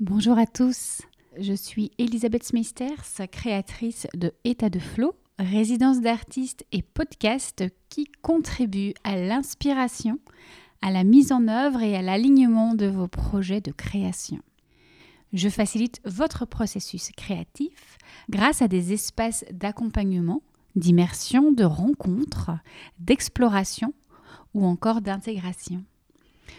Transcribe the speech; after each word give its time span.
Bonjour 0.00 0.38
à 0.38 0.46
tous, 0.46 1.02
je 1.40 1.52
suis 1.52 1.90
Elisabeth 1.98 2.44
Smisters, 2.44 3.02
créatrice 3.32 4.06
de 4.14 4.32
État 4.44 4.70
de 4.70 4.78
Flow, 4.78 5.16
résidence 5.40 6.00
d'artistes 6.00 6.64
et 6.70 6.82
podcast 6.82 7.64
qui 7.88 8.06
contribue 8.22 8.94
à 9.02 9.16
l'inspiration, 9.16 10.20
à 10.82 10.92
la 10.92 11.02
mise 11.02 11.32
en 11.32 11.48
œuvre 11.48 11.82
et 11.82 11.96
à 11.96 12.02
l'alignement 12.02 12.76
de 12.76 12.86
vos 12.86 13.08
projets 13.08 13.60
de 13.60 13.72
création. 13.72 14.38
Je 15.32 15.48
facilite 15.48 16.00
votre 16.04 16.46
processus 16.46 17.10
créatif 17.16 17.98
grâce 18.30 18.62
à 18.62 18.68
des 18.68 18.92
espaces 18.92 19.44
d'accompagnement, 19.50 20.42
d'immersion, 20.76 21.50
de 21.50 21.64
rencontres, 21.64 22.52
d'exploration 23.00 23.92
ou 24.54 24.64
encore 24.64 25.00
d'intégration. 25.00 25.82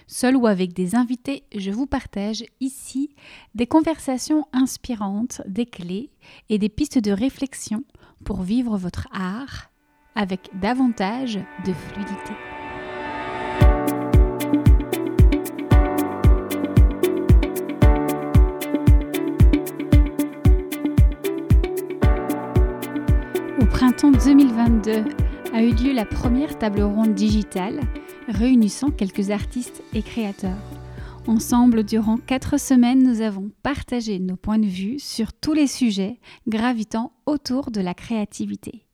Seul 0.08 0.36
ou 0.36 0.48
avec 0.48 0.74
des 0.74 0.96
invités, 0.96 1.44
je 1.56 1.72
vous 1.72 1.86
partage 1.86 2.44
ici 2.60 3.10
des 3.56 3.68
conversations 3.68 4.46
inspirantes, 4.54 5.42
des 5.48 5.66
clés 5.66 6.10
et 6.50 6.58
des 6.58 6.70
pistes 6.70 7.00
de 7.00 7.12
réflexion 7.12 7.84
pour 8.24 8.42
vivre 8.42 8.78
votre 8.78 9.08
art 9.12 9.70
avec 10.16 10.50
davantage 10.60 11.40
de 11.66 11.74
fluidité. 11.74 12.34
Au 23.62 23.66
printemps 23.66 24.12
2022 24.12 25.04
a 25.54 25.64
eu 25.64 25.72
lieu 25.72 25.94
la 25.94 26.06
première 26.06 26.58
table 26.58 26.82
ronde 26.82 27.14
digitale 27.14 27.82
réunissant 28.30 28.92
quelques 28.92 29.32
artistes 29.32 29.84
et 29.94 30.02
créateurs. 30.02 30.58
Ensemble, 31.28 31.84
durant 31.84 32.18
quatre 32.18 32.60
semaines, 32.60 33.04
nous 33.04 33.22
avons 33.22 33.52
partagé 33.62 34.20
nos 34.20 34.36
points 34.36 34.60
de 34.60 34.66
vue 34.66 35.00
sur 35.00 35.34
tous 35.34 35.54
les 35.54 35.68
sujets 35.68 36.20
gravitant 36.48 37.12
autour 37.26 37.72
de 37.72 37.82
la 37.82 37.94
créativité. 37.94 38.86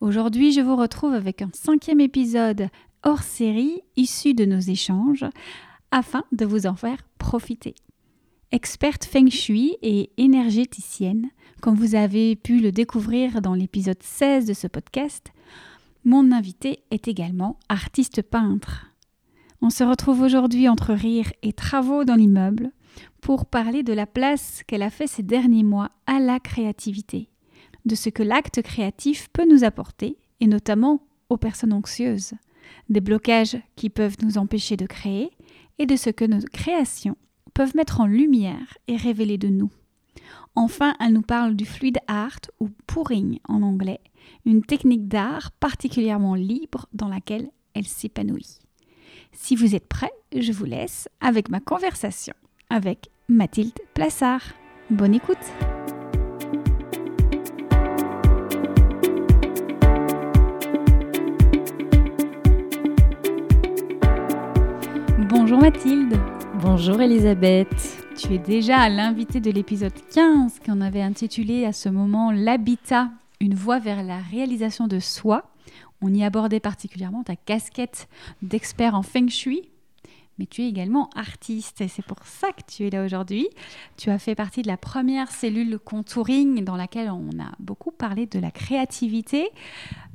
Aujourd'hui, 0.00 0.52
je 0.52 0.60
vous 0.60 0.76
retrouve 0.76 1.14
avec 1.14 1.40
un 1.40 1.50
cinquième 1.52 2.00
épisode 2.00 2.68
hors 3.02 3.22
série 3.22 3.80
issu 3.96 4.34
de 4.34 4.44
nos 4.44 4.60
échanges 4.60 5.24
afin 5.90 6.24
de 6.32 6.44
vous 6.44 6.66
en 6.66 6.74
faire 6.74 6.98
profiter. 7.18 7.74
Experte 8.52 9.04
feng 9.04 9.30
shui 9.30 9.76
et 9.82 10.10
énergéticienne, 10.16 11.30
comme 11.60 11.74
vous 11.74 11.94
avez 11.94 12.36
pu 12.36 12.60
le 12.60 12.70
découvrir 12.70 13.40
dans 13.40 13.54
l'épisode 13.54 14.02
16 14.02 14.46
de 14.46 14.52
ce 14.52 14.66
podcast, 14.66 15.32
mon 16.04 16.32
invité 16.32 16.84
est 16.90 17.08
également 17.08 17.58
artiste 17.68 18.22
peintre. 18.22 18.90
On 19.62 19.70
se 19.70 19.84
retrouve 19.84 20.20
aujourd'hui 20.20 20.68
entre 20.68 20.92
rire 20.92 21.32
et 21.42 21.54
travaux 21.54 22.04
dans 22.04 22.14
l'immeuble 22.14 22.70
pour 23.22 23.46
parler 23.46 23.82
de 23.82 23.94
la 23.94 24.06
place 24.06 24.62
qu'elle 24.66 24.82
a 24.82 24.90
fait 24.90 25.06
ces 25.06 25.22
derniers 25.22 25.62
mois 25.62 25.90
à 26.06 26.20
la 26.20 26.38
créativité, 26.40 27.30
de 27.86 27.94
ce 27.94 28.10
que 28.10 28.22
l'acte 28.22 28.60
créatif 28.60 29.28
peut 29.32 29.46
nous 29.50 29.64
apporter, 29.64 30.18
et 30.40 30.46
notamment 30.46 31.06
aux 31.30 31.38
personnes 31.38 31.72
anxieuses, 31.72 32.34
des 32.90 33.00
blocages 33.00 33.56
qui 33.76 33.88
peuvent 33.88 34.16
nous 34.22 34.36
empêcher 34.36 34.76
de 34.76 34.86
créer, 34.86 35.30
et 35.78 35.86
de 35.86 35.96
ce 35.96 36.10
que 36.10 36.26
nos 36.26 36.40
créations 36.52 37.16
peuvent 37.54 37.74
mettre 37.74 38.00
en 38.00 38.06
lumière 38.06 38.76
et 38.86 38.96
révéler 38.96 39.38
de 39.38 39.48
nous. 39.48 39.70
Enfin, 40.54 40.94
elle 41.00 41.14
nous 41.14 41.22
parle 41.22 41.56
du 41.56 41.64
fluid 41.64 41.98
art 42.06 42.40
ou 42.60 42.68
pouring 42.86 43.38
en 43.48 43.62
anglais, 43.62 44.00
une 44.46 44.62
technique 44.62 45.08
d'art 45.08 45.50
particulièrement 45.52 46.34
libre 46.34 46.86
dans 46.92 47.08
laquelle 47.08 47.48
elle 47.74 47.86
s'épanouit. 47.86 48.58
Si 49.32 49.56
vous 49.56 49.74
êtes 49.74 49.88
prêts, 49.88 50.12
je 50.36 50.52
vous 50.52 50.64
laisse 50.64 51.08
avec 51.20 51.48
ma 51.48 51.60
conversation 51.60 52.34
avec 52.70 53.08
Mathilde 53.28 53.78
Plassard. 53.94 54.42
Bonne 54.90 55.14
écoute 55.14 55.38
Bonjour 65.28 65.58
Mathilde. 65.58 66.16
Bonjour 66.60 67.00
Elisabeth. 67.00 68.04
Tu 68.16 68.34
es 68.34 68.38
déjà 68.38 68.78
à 68.78 68.88
l'invité 68.88 69.40
de 69.40 69.50
l'épisode 69.50 69.92
15 70.14 70.60
qu'on 70.64 70.80
avait 70.80 71.02
intitulé 71.02 71.64
à 71.64 71.72
ce 71.72 71.88
moment 71.88 72.30
L'habitat 72.30 73.10
une 73.40 73.54
voie 73.54 73.78
vers 73.78 74.02
la 74.02 74.18
réalisation 74.18 74.86
de 74.86 74.98
soi. 74.98 75.50
On 76.00 76.12
y 76.12 76.24
abordait 76.24 76.60
particulièrement 76.60 77.22
ta 77.22 77.36
casquette 77.36 78.08
d'expert 78.42 78.94
en 78.94 79.02
feng 79.02 79.28
shui, 79.28 79.70
mais 80.38 80.46
tu 80.46 80.62
es 80.62 80.68
également 80.68 81.10
artiste 81.14 81.80
et 81.80 81.88
c'est 81.88 82.04
pour 82.04 82.18
ça 82.24 82.48
que 82.52 82.62
tu 82.66 82.86
es 82.86 82.90
là 82.90 83.04
aujourd'hui. 83.04 83.48
Tu 83.96 84.10
as 84.10 84.18
fait 84.18 84.34
partie 84.34 84.62
de 84.62 84.66
la 84.66 84.76
première 84.76 85.30
cellule 85.30 85.78
contouring 85.78 86.64
dans 86.64 86.76
laquelle 86.76 87.10
on 87.10 87.38
a 87.40 87.52
beaucoup 87.60 87.92
parlé 87.92 88.26
de 88.26 88.38
la 88.38 88.50
créativité 88.50 89.48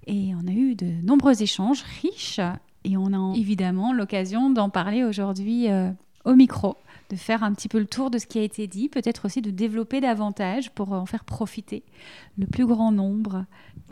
et 0.08 0.34
on 0.36 0.48
a 0.48 0.52
eu 0.52 0.76
de 0.76 0.88
nombreux 1.04 1.42
échanges 1.42 1.84
riches 2.02 2.42
et 2.84 2.98
on 2.98 3.14
a 3.14 3.38
évidemment 3.38 3.94
l'occasion 3.94 4.50
d'en 4.50 4.70
parler 4.70 5.04
aujourd'hui 5.04 5.70
euh, 5.70 5.92
au 6.26 6.36
micro 6.36 6.76
de 7.10 7.16
faire 7.16 7.44
un 7.44 7.54
petit 7.54 7.68
peu 7.68 7.80
le 7.80 7.86
tour 7.86 8.12
de 8.12 8.20
ce 8.20 8.28
qui 8.28 8.38
a 8.38 8.44
été 8.44 8.68
dit, 8.68 8.88
peut-être 8.88 9.26
aussi 9.26 9.42
de 9.42 9.50
développer 9.50 10.00
davantage 10.00 10.70
pour 10.72 10.92
en 10.92 11.06
faire 11.06 11.24
profiter 11.24 11.84
le 12.38 12.46
plus 12.46 12.68
grand 12.68 12.92
nombre. 12.92 13.46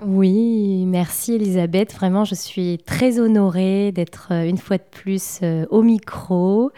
Oui, 0.05 0.85
merci 0.85 1.33
Elisabeth. 1.33 1.93
Vraiment, 1.93 2.25
je 2.25 2.35
suis 2.35 2.77
très 2.85 3.19
honorée 3.19 3.91
d'être 3.91 4.29
euh, 4.31 4.47
une 4.47 4.57
fois 4.57 4.77
de 4.77 4.83
plus 4.89 5.39
euh, 5.41 5.65
au 5.71 5.81
micro. 5.81 6.71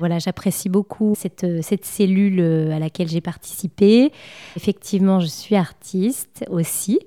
Voilà, 0.00 0.18
j'apprécie 0.18 0.68
beaucoup 0.68 1.14
cette, 1.16 1.44
euh, 1.44 1.60
cette 1.62 1.84
cellule 1.84 2.40
à 2.72 2.80
laquelle 2.80 3.08
j'ai 3.08 3.20
participé. 3.20 4.10
Effectivement, 4.56 5.20
je 5.20 5.26
suis 5.26 5.54
artiste 5.54 6.44
aussi. 6.50 6.98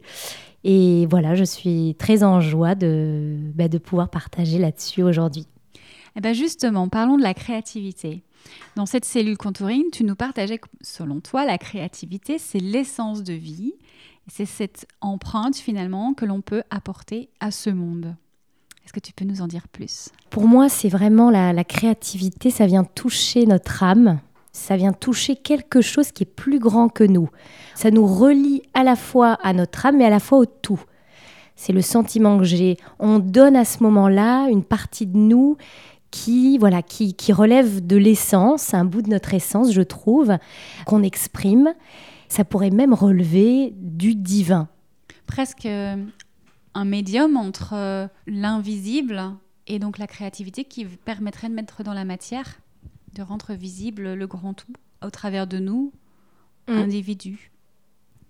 Et 0.64 1.06
voilà, 1.09 1.36
je 1.36 1.44
suis 1.44 1.96
très 2.00 2.24
en 2.24 2.40
joie 2.40 2.76
de, 2.76 3.36
bah, 3.53 3.68
de 3.68 3.78
pouvoir 3.78 4.09
partager 4.09 4.58
là-dessus 4.58 5.03
aujourd'hui. 5.03 5.47
Eh 6.16 6.22
ben 6.22 6.34
justement, 6.34 6.88
parlons 6.88 7.18
de 7.18 7.24
la 7.24 7.34
créativité. 7.34 8.24
Dans 8.75 8.86
cette 8.86 9.06
cellule 9.06 9.38
contouring, 9.38 9.86
tu 9.92 10.03
nous 10.03 10.16
partageais 10.16 10.59
selon 10.81 11.20
toi, 11.20 11.46
la 11.46 11.58
créativité, 11.58 12.38
c'est 12.38 12.59
l'essence 12.59 13.24
de 13.24 13.34
vie. 13.34 13.74
C'est 14.28 14.46
cette 14.46 14.86
empreinte, 15.02 15.56
finalement, 15.56 16.14
que 16.14 16.25
l'on 16.25 16.42
peut 16.42 16.64
apporter 16.70 17.30
à 17.40 17.50
ce 17.52 17.70
monde. 17.70 18.16
Est-ce 18.84 18.94
que 18.94 19.00
tu 19.00 19.14
peux 19.14 19.26
nous 19.26 19.42
en 19.42 19.47
dire 19.47 19.68
plus? 19.68 20.09
Pour 20.30 20.47
moi, 20.47 20.70
c'est 20.70 20.90
vraiment 20.90 21.30
la, 21.30 21.53
la 21.53 21.64
créativité, 21.64 22.52
ça 22.52 22.68
vient 22.68 22.84
toucher 22.84 23.46
notre 23.46 23.84
âme, 23.84 24.20
ça 24.52 24.78
vient 24.78 24.94
toucher 24.94 25.36
quelque 25.36 25.81
chose 25.81 26.12
qui 26.12 26.24
est 26.24 26.26
plus 26.26 26.59
grand 26.59 26.90
que 26.90 27.03
nous. 27.03 27.30
Ça 27.76 27.92
nous 27.92 28.06
relie 28.06 28.64
à 28.74 28.84
la 28.84 28.96
fois 28.96 29.38
à 29.44 29.53
notre 29.53 29.86
âme, 29.86 29.97
mais 29.97 30.06
à 30.06 30.09
la 30.09 30.20
fois 30.20 30.40
au 30.40 30.46
tout. 30.46 30.81
C'est 31.56 31.74
le 31.74 31.81
sentiment 31.81 32.38
que 32.38 32.44
j'ai. 32.44 32.78
On 33.00 33.20
donne 33.20 33.56
à 33.56 33.66
ce 33.66 33.81
moment-là 33.84 34.47
une 34.50 34.64
partie 34.64 35.08
de 35.08 35.18
nous 35.18 35.58
qui, 36.17 36.57
voilà, 36.57 36.81
qui, 36.81 37.13
qui 37.13 37.31
relève 37.31 37.85
de 37.85 37.95
l'essence, 37.95 38.73
un 38.73 38.85
bout 38.85 39.03
de 39.03 39.09
notre 39.09 39.33
essence, 39.33 39.72
je 39.72 39.81
trouve, 39.81 40.38
qu'on 40.85 41.03
exprime. 41.03 41.73
Ça 42.28 42.44
pourrait 42.44 42.72
même 42.72 42.94
relever 42.94 43.73
du 43.78 44.16
divin. 44.16 44.67
Presque 45.28 45.67
euh, 45.67 45.95
un 46.73 46.85
médium 46.85 47.38
entre 47.38 47.73
euh, 47.73 48.07
l'invisible 48.25 49.22
et 49.67 49.78
donc 49.78 50.00
la 50.00 50.07
créativité 50.07 50.63
qui 50.63 50.85
permettrait 50.85 51.50
de 51.50 51.53
mettre 51.53 51.83
dans 51.83 51.94
la 51.94 52.05
matière, 52.05 52.59
de 53.13 53.22
rendre 53.22 53.53
visible 53.53 54.13
le 54.13 54.28
grand 54.28 54.53
tout 54.53 54.73
au 55.05 55.09
travers 55.11 55.45
de 55.45 55.59
nous, 55.59 55.94
mmh. 56.67 56.73
individus. 56.73 57.51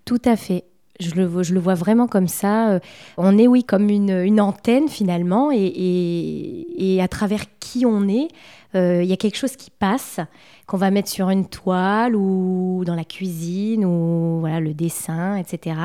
Tout 0.03 0.21
à 0.25 0.35
fait. 0.35 0.65
Je 1.00 1.13
le, 1.16 1.59
vois 1.59 1.75
vraiment 1.75 2.08
comme 2.08 2.28
ça. 2.28 2.72
Euh, 2.72 2.80
on 3.18 3.38
est, 3.38 3.47
oui, 3.47 3.63
comme 3.63 3.90
une, 3.90 4.41
antenne 4.41 4.88
finalement, 4.88 5.52
et, 5.53 7.00
à 7.02 7.08
travers 7.08 7.44
qui 7.59 7.85
on 7.85 8.08
est, 8.08 8.28
euh, 8.75 9.02
il 9.03 9.09
y 9.09 9.13
a 9.13 9.18
quelque 9.18 9.38
chose 9.38 9.56
qui 9.56 9.69
passe, 9.69 10.19
qu'on 10.66 10.78
va 10.78 10.91
mettre 10.91 11.09
sur 11.09 11.30
une 11.30 11.47
toile 11.47 12.16
ou 12.16 12.84
dans 12.85 12.96
la 12.96 13.05
cuisine 13.05 13.85
ou 13.85 14.40
voilà 14.40 14.59
le 14.59 14.73
dessin, 14.73 15.38
etc. 15.38 15.78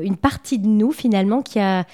Une 0.00 0.16
partie 0.16 0.58
de 0.58 0.66
nous 0.66 0.92
finalement 0.92 1.42
qui 1.42 1.60
a, 1.60 1.84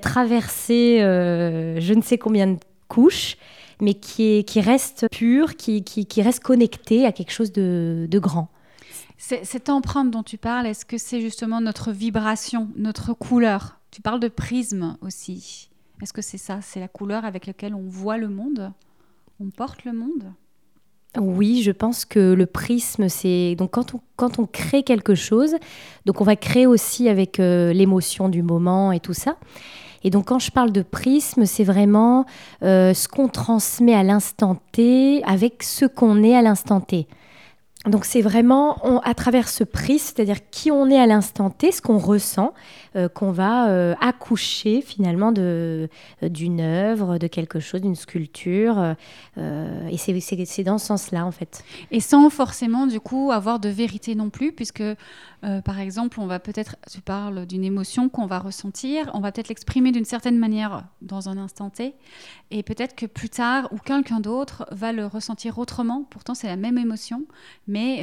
traversé 0.00 1.00
euh, 1.00 1.80
je 1.80 1.94
ne 1.94 2.02
sais 2.02 2.18
combien 2.18 2.46
de 2.46 2.58
couches, 2.88 3.36
mais 3.80 3.94
qui, 3.94 4.38
est, 4.38 4.44
qui 4.44 4.60
reste 4.60 5.06
pure, 5.10 5.56
qui, 5.56 5.82
reste 6.18 6.40
connectée 6.40 7.04
à 7.06 7.12
quelque 7.12 7.32
chose 7.32 7.52
de 7.52 8.18
grand. 8.18 8.48
Cette 9.24 9.70
empreinte 9.70 10.10
dont 10.10 10.24
tu 10.24 10.36
parles, 10.36 10.66
est-ce 10.66 10.84
que 10.84 10.98
c'est 10.98 11.20
justement 11.20 11.60
notre 11.60 11.92
vibration, 11.92 12.68
notre 12.74 13.14
couleur? 13.14 13.78
Tu 13.92 14.02
parles 14.02 14.18
de 14.18 14.26
prisme 14.26 14.96
aussi. 15.00 15.70
Est-ce 16.02 16.12
que 16.12 16.20
c'est 16.20 16.38
ça? 16.38 16.58
C'est 16.60 16.80
la 16.80 16.88
couleur 16.88 17.24
avec 17.24 17.46
laquelle 17.46 17.72
on 17.72 17.86
voit 17.86 18.18
le 18.18 18.28
monde? 18.28 18.72
On 19.38 19.50
porte 19.50 19.84
le 19.84 19.92
monde? 19.92 20.32
Oui, 21.16 21.62
je 21.62 21.70
pense 21.70 22.04
que 22.04 22.32
le 22.32 22.46
prisme, 22.46 23.08
c'est 23.08 23.54
donc 23.54 23.70
quand 23.70 23.94
on, 23.94 24.00
quand 24.16 24.40
on 24.40 24.46
crée 24.46 24.82
quelque 24.82 25.14
chose, 25.14 25.54
donc 26.04 26.20
on 26.20 26.24
va 26.24 26.34
créer 26.34 26.66
aussi 26.66 27.08
avec 27.08 27.38
euh, 27.38 27.72
l'émotion 27.72 28.28
du 28.28 28.42
moment 28.42 28.90
et 28.90 28.98
tout 28.98 29.14
ça. 29.14 29.36
Et 30.02 30.10
donc 30.10 30.26
quand 30.26 30.40
je 30.40 30.50
parle 30.50 30.72
de 30.72 30.82
prisme, 30.82 31.46
c'est 31.46 31.64
vraiment 31.64 32.26
euh, 32.64 32.92
ce 32.92 33.06
qu'on 33.06 33.28
transmet 33.28 33.94
à 33.94 34.02
l'instant 34.02 34.56
T 34.72 35.22
avec 35.22 35.62
ce 35.62 35.84
qu'on 35.84 36.24
est 36.24 36.34
à 36.34 36.42
l'instant 36.42 36.80
T 36.80 37.06
donc 37.86 38.04
c'est 38.04 38.22
vraiment 38.22 39.00
à 39.00 39.12
travers 39.14 39.48
ce 39.48 39.64
prix, 39.64 39.98
c'est-à-dire 39.98 40.48
qui 40.50 40.70
on 40.70 40.88
est 40.88 41.00
à 41.00 41.06
l'instant 41.06 41.50
T, 41.50 41.72
ce 41.72 41.82
qu'on 41.82 41.98
ressent, 41.98 42.54
euh, 42.94 43.08
qu'on 43.08 43.32
va 43.32 43.70
euh, 43.70 43.94
accoucher 44.00 44.82
finalement 44.82 45.32
de 45.32 45.88
d'une 46.22 46.60
œuvre, 46.60 47.18
de 47.18 47.26
quelque 47.26 47.58
chose, 47.58 47.80
d'une 47.80 47.96
sculpture. 47.96 48.94
Euh, 49.36 49.88
et 49.88 49.96
c'est 49.96 50.62
dans 50.62 50.78
ce 50.78 50.86
sens-là 50.86 51.26
en 51.26 51.32
fait. 51.32 51.64
Et 51.90 51.98
sans 51.98 52.30
forcément 52.30 52.86
du 52.86 53.00
coup 53.00 53.32
avoir 53.32 53.58
de 53.58 53.68
vérité 53.68 54.14
non 54.14 54.30
plus, 54.30 54.52
puisque 54.52 54.84
par 55.64 55.80
exemple 55.80 56.20
on 56.20 56.26
va 56.26 56.38
peut-être, 56.38 56.76
tu 56.88 57.00
parles 57.00 57.46
d'une 57.46 57.64
émotion 57.64 58.08
qu'on 58.08 58.26
va 58.26 58.38
ressentir, 58.38 59.10
on 59.12 59.18
va 59.18 59.32
peut-être 59.32 59.48
l'exprimer 59.48 59.90
d'une 59.90 60.04
certaine 60.04 60.38
manière 60.38 60.84
dans 61.00 61.28
un 61.28 61.36
instant 61.36 61.68
T, 61.68 61.94
et 62.52 62.62
peut-être 62.62 62.94
que 62.94 63.06
plus 63.06 63.28
tard 63.28 63.68
ou 63.72 63.78
quelqu'un 63.78 64.20
d'autre 64.20 64.66
va 64.70 64.92
le 64.92 65.04
ressentir 65.04 65.58
autrement. 65.58 66.06
Pourtant 66.10 66.34
c'est 66.34 66.46
la 66.46 66.54
même 66.54 66.78
émotion 66.78 67.24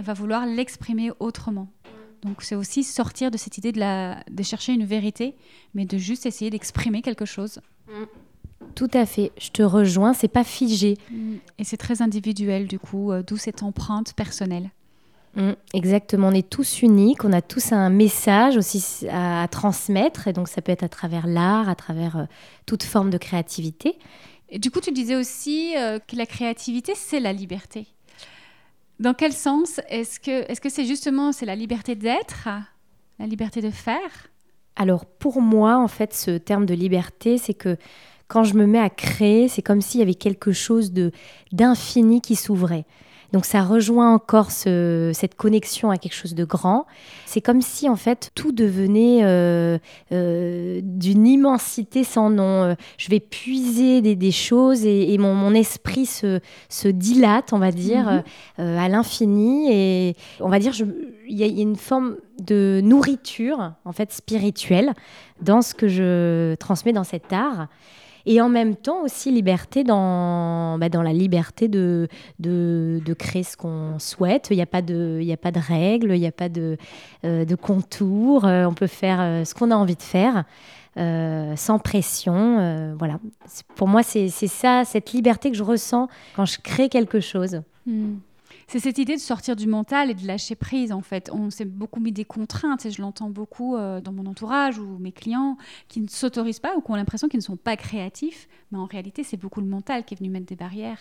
va 0.01 0.13
vouloir 0.13 0.45
l'exprimer 0.45 1.12
autrement. 1.19 1.68
Donc 2.21 2.42
c'est 2.44 2.56
aussi 2.56 2.83
sortir 2.83 3.31
de 3.31 3.38
cette 3.38 3.57
idée 3.57 3.71
de, 3.71 3.80
la, 3.80 4.24
de 4.30 4.44
chercher 4.44 4.74
une 4.74 4.86
vérité, 4.86 5.36
mais 5.74 5.86
de 5.86 5.98
juste 5.98 6.25
essayer 6.25 6.51
d'exprimer 6.51 7.01
quelque 7.01 7.25
chose. 7.25 7.62
Tout 8.75 8.89
à 8.94 9.06
fait, 9.06 9.31
je 9.39 9.50
te 9.50 9.62
rejoins, 9.62 10.13
c'est 10.13 10.27
pas 10.27 10.44
figé. 10.44 10.98
Et 11.57 11.63
c'est 11.63 11.77
très 11.77 12.01
individuel 12.01 12.68
du 12.68 12.77
coup, 12.77 13.12
euh, 13.12 13.24
d'où 13.25 13.38
cette 13.38 13.63
empreinte 13.63 14.13
personnelle. 14.13 14.69
Mm, 15.36 15.51
exactement, 15.74 16.30
on 16.30 16.33
est 16.33 16.50
tous 16.50 16.81
uniques, 16.81 17.24
on 17.24 17.31
a 17.31 17.42
tous 17.42 17.71
un 17.71 17.89
message 17.89 18.57
aussi 18.57 19.07
à, 19.10 19.48
transmettre, 19.50 20.27
et 20.27 20.33
donc 20.33 20.48
ça 20.48 20.62
peut 20.62 20.71
être 20.71 20.83
à 20.83 20.89
travers 20.89 21.27
l'art, 21.27 21.69
à 21.69 21.75
travers 21.75 22.18
euh, 22.18 22.24
toute 22.66 22.83
forme 22.83 23.10
de 23.10 23.18
créativité. 23.18 23.98
Et 24.50 24.60
du 24.60 24.71
coup, 24.71 24.81
tu 24.81 24.92
disais 24.92 25.16
aussi 25.16 25.75
euh, 25.77 26.00
que 26.00 26.16
la 26.16 26.25
créativité, 26.25 26.94
c'est 26.95 27.19
la 27.19 27.31
liberté. 27.31 27.88
Dans 29.00 29.13
quel 29.13 29.31
sens 29.31 29.80
est-ce 29.90 30.19
que 30.19 30.51
est-ce 30.51 30.68
c'est 30.69 30.86
justement 30.86 31.31
c'est 31.31 31.46
la 31.46 31.56
liberté 31.56 31.96
d'être, 31.96 32.50
la 33.18 33.25
liberté 33.25 33.62
de 33.62 33.69
faire? 33.69 34.28
Alors 34.75 35.06
pour 35.06 35.42
moi 35.42 35.78
en 35.78 35.88
fait 35.88 36.13
ce 36.13 36.38
terme 36.38 36.66
de 36.66 36.74
liberté 36.74 37.38
c'est 37.38 37.54
que 37.54 37.78
quand 38.28 38.44
je 38.44 38.54
me 38.54 38.68
mets 38.68 38.80
à 38.80 38.90
créer, 38.90 39.48
c'est 39.48 39.63
comme 39.63 39.81
s'il 39.81 40.00
y 40.00 40.04
avait 40.04 40.13
quelque 40.13 40.51
chose 40.51 40.92
de 40.92 41.12
d'infini 41.51 42.22
qui 42.22 42.36
s'ouvrait. 42.36 42.86
Donc 43.31 43.46
ça 43.46 43.62
rejoint 43.62 44.14
encore 44.14 44.50
cette 44.50 45.36
connexion 45.36 45.92
à 45.92 45.98
quelque 45.98 46.16
chose 46.16 46.34
de 46.34 46.46
grand. 46.46 46.86
C'est 47.26 47.42
comme 47.42 47.62
si 47.62 47.88
en 47.88 47.96
fait 47.96 48.31
tout 48.34 48.52
devenait 48.52 49.24
euh, 49.24 49.78
euh, 50.12 50.81
d'une 50.84 51.28
immensité 51.28 52.04
sans 52.04 52.30
nom. 52.30 52.64
Euh, 52.64 52.74
je 52.98 53.10
vais 53.10 53.20
puiser 53.20 54.02
des, 54.02 54.31
choses 54.31 54.86
et, 54.86 55.18
mon, 55.18 55.54
esprit 55.54 56.06
se, 56.06 56.88
dilate, 56.88 57.54
on 57.54 57.60
va 57.60 57.72
dire, 57.72 58.24
mhm. 58.58 58.78
à 58.78 58.88
l'infini. 58.90 59.72
Et 59.72 60.16
on 60.40 60.50
va 60.50 60.60
dire, 60.60 60.74
il 61.28 61.38
y, 61.38 61.44
a 61.44 61.48
une 61.48 61.76
forme 61.76 62.18
de 62.42 62.81
nourriture 62.84 63.74
en 63.86 63.92
fait 63.92 64.12
spirituelle 64.12 64.94
dans 65.42 65.62
ce 65.62 65.74
que 65.76 65.88
je 65.88 66.56
transmets 66.56 66.94
dans 66.94 67.04
cet 67.04 67.31
art 67.31 67.68
et 68.25 68.42
en 68.42 68.50
même 68.50 68.75
temps 68.75 69.04
aussi 69.04 69.31
liberté 69.31 69.83
dans, 69.83 70.77
bah, 70.77 70.89
dans 70.89 71.01
la 71.01 71.13
liberté 71.13 71.68
de, 71.68 72.07
de, 72.39 73.13
créer 73.18 73.44
ce 73.44 73.57
qu'on 73.57 74.00
souhaite. 74.00 74.48
Il 74.51 74.56
n'y 74.56 74.62
a, 74.62 74.68
pas 74.68 74.81
de, 74.81 75.21
a 75.31 75.38
pas 75.38 75.51
de 75.51 75.60
règles, 75.60 76.12
il 76.13 76.19
n'y 76.19 76.27
a 76.27 76.31
pas 76.31 76.50
de, 76.50 76.77
euh, 77.25 77.45
de 77.45 77.56
contours. 77.56 78.45
Euh, 78.45 78.66
on 78.66 78.74
peut 78.74 78.88
faire 78.88 79.19
euh, 79.19 79.45
ce 79.45 79.54
qu'on 79.54 79.71
a 79.71 79.75
envie 79.75 79.95
de 79.95 80.01
faire. 80.01 80.44
sans 80.95 81.80
pression, 81.80 82.95
voilà. 82.98 83.19
Pour 83.75 83.88
moi, 83.88 84.04
c'est 84.04 84.30
ça, 84.30 84.83
cette 84.86 85.13
liberté 85.13 85.50
que 85.50 85.57
je 85.57 85.63
ressens 85.63 86.07
quand 86.36 86.45
je 86.45 86.60
crée 86.62 86.89
quelque 86.89 87.19
chose. 87.19 87.62
Hmm 87.86 88.18
c'est 88.69 88.80
cette 88.80 89.00
idée 89.00 89.16
de 89.16 89.21
sortir 89.21 89.56
du 89.56 89.68
mental 89.68 90.12
et 90.12 90.13
de 90.13 90.25
lâcher 90.27 90.54
prise 90.54 90.92
en 90.92 91.01
fait. 91.01 91.31
On 91.33 91.50
s'est 91.50 91.66
beaucoup 91.66 92.00
mis 92.00 92.12
des 92.12 92.24
contraintes 92.24 92.86
et 92.86 92.92
je 92.92 93.01
l'entends 93.01 93.31
beaucoup 93.31 93.75
euh, 93.75 94.00
dans 94.00 94.12
mon 94.12 94.27
entourage 94.27 94.77
ou 94.77 94.98
mes 95.00 95.12
clients 95.12 95.57
qui 95.88 96.01
ne 96.01 96.07
s'autorisent 96.07 96.60
pas 96.60 96.75
ou 96.77 96.81
qui 96.81 96.92
ont 96.92 96.95
l'impression 96.95 97.27
qu'ils 97.27 97.39
ne 97.39 97.44
sont 97.44 97.57
pas 97.57 97.75
créatifs, 97.75 98.48
mais 98.71 98.77
en 98.77 98.86
réalité 98.86 99.24
c'est 99.24 99.38
beaucoup 99.38 99.60
le 99.60 99.66
mental 99.66 100.04
qui 100.06 100.13
est 100.13 100.18
venu 100.18 100.30
mettre 100.30 100.45
des 100.45 100.56
barrières. 100.56 101.00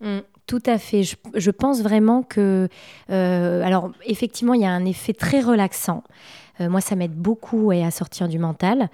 Mmh, 0.00 0.18
tout 0.48 0.62
à 0.66 0.76
fait. 0.76 1.04
Je, 1.04 1.50
pense 1.52 1.82
vraiment 1.82 2.24
que, 2.24 2.68
euh, 3.10 3.62
alors 3.62 3.92
effectivement, 4.04 4.54
il 4.54 4.62
y 4.62 4.66
a 4.66 4.72
un 4.72 4.84
effet 4.84 5.12
très 5.12 5.40
relaxant. 5.40 6.02
Euh, 6.60 6.68
moi, 6.68 6.80
ça 6.80 6.96
m'aide 6.96 7.14
beaucoup 7.14 7.70
à 7.70 7.90
sortir 7.92 8.28
du 8.28 8.40
mental. 8.40 8.88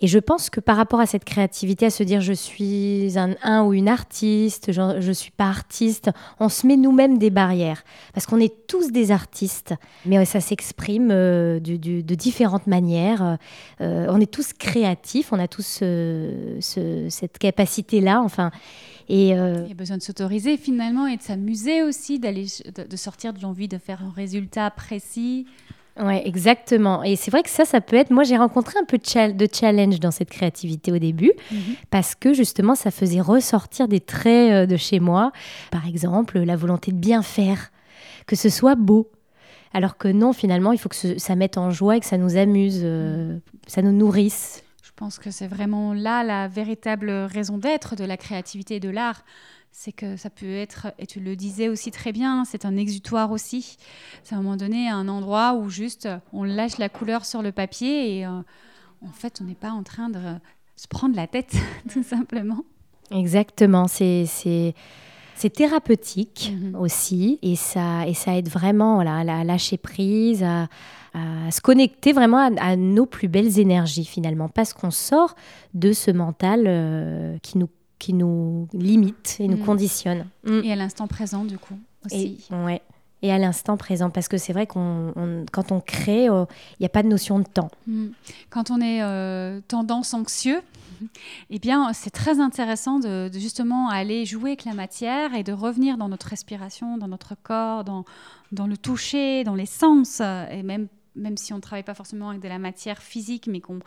Et 0.00 0.06
je 0.06 0.18
pense 0.18 0.50
que 0.50 0.60
par 0.60 0.76
rapport 0.76 1.00
à 1.00 1.06
cette 1.06 1.24
créativité, 1.24 1.86
à 1.86 1.90
se 1.90 2.02
dire 2.02 2.20
je 2.20 2.32
suis 2.32 3.14
un, 3.16 3.64
ou 3.64 3.72
une 3.72 3.88
artiste, 3.88 4.72
je 4.72 5.06
ne 5.06 5.12
suis 5.12 5.30
pas 5.30 5.46
artiste, 5.46 6.10
on 6.38 6.48
se 6.48 6.66
met 6.66 6.76
nous-mêmes 6.76 7.18
des 7.18 7.30
barrières. 7.30 7.82
Parce 8.12 8.26
qu'on 8.26 8.40
est 8.40 8.66
tous 8.66 8.92
des 8.92 9.10
artistes, 9.10 9.74
mais 10.04 10.24
ça 10.24 10.40
s'exprime 10.40 11.10
euh, 11.10 11.60
de 11.60 12.14
différentes 12.14 12.66
manières. 12.66 13.38
Euh, 13.80 14.06
on 14.10 14.20
est 14.20 14.30
tous 14.30 14.52
créatifs, 14.52 15.32
on 15.32 15.38
a 15.38 15.48
tous 15.48 15.82
cette 16.60 17.38
capacité-là. 17.38 18.20
Enfin. 18.20 18.50
Et 19.08 19.34
euh, 19.34 19.62
Il 19.64 19.68
y 19.68 19.72
a 19.72 19.74
besoin 19.74 19.96
de 19.96 20.02
s'autoriser 20.02 20.56
finalement 20.56 21.06
et 21.06 21.16
de 21.16 21.22
s'amuser 21.22 21.82
aussi, 21.82 22.18
d'aller, 22.18 22.46
de 22.66 22.96
sortir 22.96 23.32
de 23.32 23.40
l'envie 23.40 23.68
de 23.68 23.78
faire 23.78 24.02
un 24.02 24.10
résultat 24.10 24.70
précis. 24.70 25.46
Ouais, 25.98 26.26
exactement. 26.26 27.02
Et 27.02 27.16
c'est 27.16 27.30
vrai 27.30 27.42
que 27.42 27.48
ça, 27.48 27.64
ça 27.64 27.80
peut 27.80 27.96
être. 27.96 28.10
Moi, 28.10 28.24
j'ai 28.24 28.36
rencontré 28.36 28.78
un 28.78 28.84
peu 28.84 28.98
de 28.98 29.48
challenge 29.52 29.98
dans 29.98 30.10
cette 30.10 30.28
créativité 30.28 30.92
au 30.92 30.98
début, 30.98 31.32
mhm. 31.50 31.58
parce 31.90 32.14
que 32.14 32.34
justement, 32.34 32.74
ça 32.74 32.90
faisait 32.90 33.20
ressortir 33.20 33.88
des 33.88 34.00
traits 34.00 34.52
euh, 34.52 34.66
de 34.66 34.76
chez 34.76 35.00
moi. 35.00 35.32
Par 35.70 35.86
exemple, 35.86 36.38
la 36.38 36.56
volonté 36.56 36.92
de 36.92 36.98
bien 36.98 37.22
faire, 37.22 37.70
que 38.26 38.36
ce 38.36 38.50
soit 38.50 38.74
beau. 38.74 39.10
Alors 39.72 39.96
que 39.96 40.08
non, 40.08 40.32
finalement, 40.32 40.72
il 40.72 40.78
faut 40.78 40.88
que 40.88 41.18
ça 41.18 41.34
mette 41.34 41.56
en 41.56 41.70
joie 41.70 41.96
et 41.96 42.00
que 42.00 42.06
ça 42.06 42.18
nous 42.18 42.36
amuse, 42.36 42.80
euh, 42.82 43.34
mhm. 43.34 43.40
ça 43.66 43.80
nous 43.80 43.92
nourrisse. 43.92 44.62
Je 44.82 44.90
pense 44.94 45.18
que 45.18 45.30
c'est 45.30 45.48
vraiment 45.48 45.94
là 45.94 46.22
la 46.24 46.48
véritable 46.48 47.10
raison 47.10 47.58
d'être 47.58 47.96
de 47.96 48.04
la 48.04 48.16
créativité 48.16 48.76
et 48.76 48.80
de 48.80 48.90
l'art 48.90 49.24
c'est 49.78 49.92
que 49.92 50.16
ça 50.16 50.30
peut 50.30 50.54
être, 50.54 50.86
et 50.98 51.06
tu 51.06 51.20
le 51.20 51.36
disais 51.36 51.68
aussi 51.68 51.90
très 51.90 52.10
bien, 52.10 52.46
c'est 52.46 52.64
un 52.64 52.78
exutoire 52.78 53.30
aussi. 53.30 53.76
C'est 54.24 54.34
à 54.34 54.38
un 54.38 54.40
moment 54.40 54.56
donné 54.56 54.88
un 54.88 55.06
endroit 55.06 55.52
où 55.52 55.68
juste 55.68 56.08
on 56.32 56.44
lâche 56.44 56.78
la 56.78 56.88
couleur 56.88 57.26
sur 57.26 57.42
le 57.42 57.52
papier 57.52 58.16
et 58.16 58.26
euh, 58.26 58.40
en 59.02 59.12
fait 59.12 59.38
on 59.42 59.44
n'est 59.44 59.54
pas 59.54 59.72
en 59.72 59.82
train 59.82 60.08
de 60.08 60.18
se 60.76 60.88
prendre 60.88 61.14
la 61.14 61.26
tête 61.26 61.54
tout 61.92 62.02
simplement. 62.02 62.64
Exactement, 63.10 63.86
c'est 63.86 64.24
c'est 64.24 65.50
thérapeutique 65.50 66.54
mhm. 66.58 66.74
aussi 66.76 67.38
et 67.42 67.54
ça, 67.54 68.06
et 68.06 68.14
ça 68.14 68.34
aide 68.34 68.48
vraiment 68.48 68.94
voilà, 68.94 69.18
à 69.18 69.44
lâcher 69.44 69.76
prise, 69.76 70.42
à, 70.42 70.68
se 71.50 71.60
connecter 71.60 72.12
vraiment 72.12 72.50
à, 72.58 72.76
nos 72.76 73.06
plus 73.06 73.28
belles 73.28 73.58
énergies 73.58 74.06
finalement, 74.06 74.48
parce 74.48 74.72
qu'on 74.72 74.90
sort 74.90 75.34
de 75.74 75.92
ce 75.92 76.10
mental 76.10 76.64
euh, 76.66 77.38
qui 77.42 77.58
nous 77.58 77.68
qui 77.98 78.12
nous 78.12 78.68
limite 78.72 79.36
et 79.40 79.48
nous 79.48 79.56
mm. 79.56 79.64
conditionne. 79.64 80.26
Mm. 80.44 80.60
Et 80.64 80.72
à 80.72 80.76
l'instant 80.76 81.06
présent, 81.06 81.44
du 81.44 81.58
coup, 81.58 81.78
aussi. 82.04 82.38
Et, 82.50 82.54
ouais. 82.54 82.82
Et 83.22 83.32
à 83.32 83.38
l'instant 83.38 83.76
présent, 83.76 84.10
parce 84.10 84.28
que 84.28 84.36
c'est 84.36 84.52
vrai 84.52 84.66
qu'on, 84.66 85.44
quand 85.50 85.72
on 85.72 85.80
crée, 85.80 86.28
oh, 86.28 86.46
il 86.72 86.82
n'y 86.82 86.86
a 86.86 86.90
pas 86.90 87.02
de 87.02 87.08
notion 87.08 87.38
de 87.38 87.44
temps. 87.44 87.70
Mm. 87.86 88.08
Quand 88.50 88.70
on 88.70 88.80
est 88.80 89.02
euh, 89.02 89.60
tendance 89.66 90.12
anxieux, 90.12 90.60
eh 91.50 91.58
bien, 91.58 91.92
c'est 91.92 92.10
très 92.10 92.40
intéressant 92.40 92.98
de, 92.98 93.30
justement 93.32 93.88
aller 93.88 94.26
jouer 94.26 94.50
avec 94.50 94.64
la 94.64 94.74
matière 94.74 95.34
et 95.34 95.42
de 95.42 95.52
revenir 95.52 95.96
dans 95.96 96.08
notre 96.08 96.28
respiration, 96.28 96.98
dans 96.98 97.08
notre 97.08 97.34
corps, 97.42 97.84
dans, 97.84 98.04
dans 98.52 98.66
le 98.66 98.76
toucher, 98.76 99.44
dans 99.44 99.54
les 99.54 99.66
sens, 99.66 100.20
et 100.20 100.62
même 100.62 100.88
même 101.16 101.36
si 101.36 101.52
on 101.52 101.56
ne 101.56 101.60
travaille 101.60 101.82
pas 101.82 101.94
forcément 101.94 102.30
avec 102.30 102.42
de 102.42 102.48
la 102.48 102.58
matière 102.58 103.02
physique, 103.02 103.46
mais 103.46 103.60
qu'on 103.60 103.80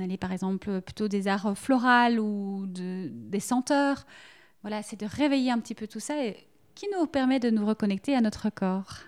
allait 0.00 0.16
par 0.16 0.32
exemple 0.32 0.80
plutôt 0.80 1.08
des 1.08 1.28
arts 1.28 1.56
florales 1.56 2.18
ou 2.18 2.66
des 2.66 3.40
senteurs. 3.40 4.06
Voilà, 4.62 4.82
c'est 4.82 4.98
de 4.98 5.06
réveiller 5.06 5.50
un 5.50 5.58
petit 5.58 5.74
peu 5.74 5.86
tout 5.86 6.00
ça 6.00 6.24
et 6.24 6.36
qui 6.74 6.86
nous 6.92 7.06
permet 7.06 7.40
de 7.40 7.50
nous 7.50 7.64
reconnecter 7.66 8.14
à 8.14 8.20
notre 8.20 8.50
corps. 8.50 8.98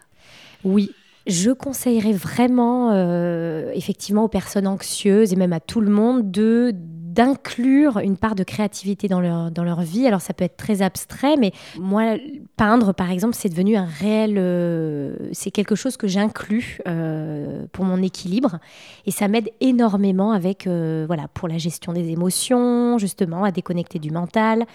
Oui, 0.65 0.91
je 1.27 1.51
conseillerais 1.51 2.13
vraiment, 2.13 2.91
euh, 2.93 3.71
effectivement, 3.75 4.25
aux 4.25 4.29
personnes 4.29 4.67
anxieuses 4.67 5.33
et 5.33 5.37
même 5.37 5.53
à 5.53 5.61
tout 5.61 5.81
le 5.81 5.91
monde 5.91 6.31
de 6.31 6.75
d'inclure 7.13 7.99
une 7.99 8.17
part 8.17 8.35
de 8.35 8.45
créativité 8.45 9.09
dans 9.09 9.21
leur, 9.21 9.51
dans 9.51 9.65
leur 9.65 9.83
vie. 9.83 10.07
Alors 10.07 10.21
ça 10.21 10.35
peut 10.35 10.45
être 10.45 10.57
très 10.57 10.83
abstrait, 10.83 11.37
mais 11.37 11.53
moi, 11.79 12.17
peindre, 12.57 12.93
par 12.93 13.11
exemple, 13.11 13.35
c'est 13.35 13.49
devenu 13.49 13.77
un 13.77 13.85
réel... 13.87 14.37
Euh, 14.39 15.15
c'est 15.33 15.51
quelque 15.51 15.75
chose 15.75 15.97
que 15.97 16.09
j'inclus 16.09 16.79
euh, 16.87 17.67
pour 17.73 17.85
mon 17.85 18.03
équilibre. 18.03 18.59
Et 19.07 19.11
ça 19.11 19.29
m'aide 19.29 19.51
énormément 19.61 20.33
avec, 20.33 20.67
voilà, 20.67 21.29
pour 21.35 21.49
la 21.49 21.59
gestion 21.59 21.93
des 21.93 22.11
émotions, 22.11 22.99
justement, 22.99 23.45
à 23.45 23.51
déconnecter 23.51 23.99
du 23.99 24.11
mental. 24.11 24.67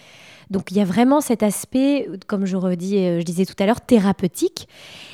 Donc 0.50 0.72
il 0.72 0.77
y 0.77 0.82
a 0.82 0.86
vraiment 0.86 1.22
cet 1.22 1.44
aspect, 1.44 2.10
comme 2.27 2.46
je, 2.46 2.56
redis, 2.56 2.98
euh, 2.98 3.20
je 3.20 3.25
disais 3.25 3.46
tout 3.46 3.56
à 3.60 3.66
l'heure, 3.66 3.82
thérapeutique, 3.82 4.68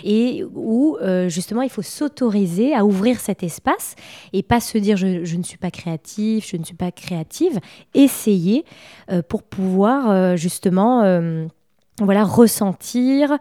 et 0.03 0.43
où 0.53 0.97
euh, 1.01 1.29
justement 1.29 1.61
il 1.61 1.69
faut 1.69 1.81
s'autoriser 1.81 2.75
à 2.75 2.85
ouvrir 2.85 3.19
cet 3.19 3.43
espace 3.43 3.95
et 4.31 4.43
pas 4.43 4.59
se 4.59 4.77
dire 4.77 4.97
je, 4.97 5.35
ne 5.35 5.43
suis 5.43 5.57
pas 5.57 5.71
créatif, 5.71 6.47
je 6.49 6.57
ne 6.57 6.63
suis 6.63 6.75
pas 6.75 6.91
créative, 6.91 7.59
essayer 7.93 8.65
euh, 9.11 9.21
pour 9.21 9.43
pouvoir 9.43 10.37
justement 10.37 11.03
voilà, 11.99 12.23
ressentir, 12.23 13.37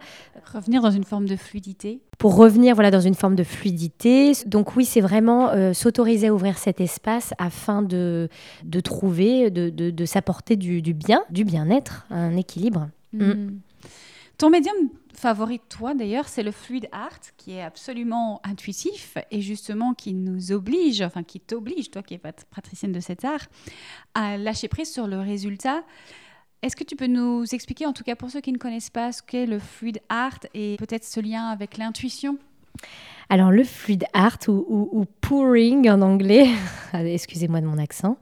revenir 0.47 0.81
dans 0.81 0.91
une 0.91 1.03
forme 1.03 1.27
de 1.27 1.35
fluidité. 1.35 2.01
Pour 2.17 2.35
revenir 2.35 2.75
voilà, 2.75 2.91
dans 2.91 3.01
une 3.01 3.15
forme 3.15 3.35
de 3.35 3.43
fluidité. 3.43 4.33
Donc 4.45 4.75
oui, 4.75 4.85
c'est 4.85 5.01
vraiment 5.01 5.49
euh, 5.49 5.73
s'autoriser 5.73 6.27
à 6.27 6.33
ouvrir 6.33 6.57
cet 6.57 6.81
espace 6.81 7.33
afin 7.37 7.81
de, 7.81 8.29
de 8.63 8.79
trouver, 8.79 9.49
de, 9.49 9.69
de, 9.69 10.05
s'apporter 10.05 10.55
du, 10.55 10.81
du, 10.81 10.93
bien, 10.93 11.23
du 11.29 11.43
bien-être, 11.43 12.05
un 12.09 12.35
équilibre. 12.35 12.89
Mm. 13.13 13.25
Mm. 13.25 13.59
Ton 14.37 14.49
médium 14.49 14.75
favori, 15.13 15.61
toi 15.69 15.93
d'ailleurs, 15.93 16.27
c'est 16.27 16.43
le 16.43 16.51
fluid 16.51 16.89
art, 16.91 17.19
qui 17.37 17.53
est 17.53 17.61
absolument 17.61 18.41
intuitif 18.43 19.17
et 19.31 19.41
justement 19.41 19.93
qui 19.93 20.13
nous 20.13 20.51
oblige, 20.51 21.01
enfin 21.01 21.23
qui 21.23 21.39
t'oblige, 21.39 21.91
toi 21.91 22.03
qui 22.03 22.15
es 22.15 22.17
patricienne 22.17 22.91
de 22.91 22.99
cet 22.99 23.23
art, 23.23 23.45
à 24.13 24.37
lâcher 24.37 24.67
prise 24.67 24.91
sur 24.91 25.07
le 25.07 25.19
résultat. 25.19 25.83
Est-ce 26.63 26.77
que 26.77 26.85
tu 26.85 26.95
peux 26.95 27.07
nous 27.07 27.43
expliquer, 27.53 27.85
en 27.85 27.91
tout 27.91 28.05
cas 28.05 28.15
pour 28.15 28.31
ceux 28.31 28.39
qui 28.39 28.53
ne 28.53 28.57
connaissent 28.57 28.89
pas, 28.89 29.11
ce 29.11 29.21
qu'est 29.21 29.45
le 29.45 29.59
fluid 29.59 29.99
art 30.07 30.39
et 30.53 30.77
peut-être 30.77 31.03
ce 31.03 31.19
lien 31.19 31.49
avec 31.49 31.77
l'intuition? 31.77 32.37
Alors 33.29 33.51
le 33.51 33.65
fluid 33.65 34.05
art 34.13 34.37
ou, 34.47 35.05
pouring 35.19 35.89
en 35.89 36.01
anglais, 36.01 36.47
excusez-moi 36.93 37.59
de 37.59 37.65
mon 37.65 37.77
accent, 37.77 38.17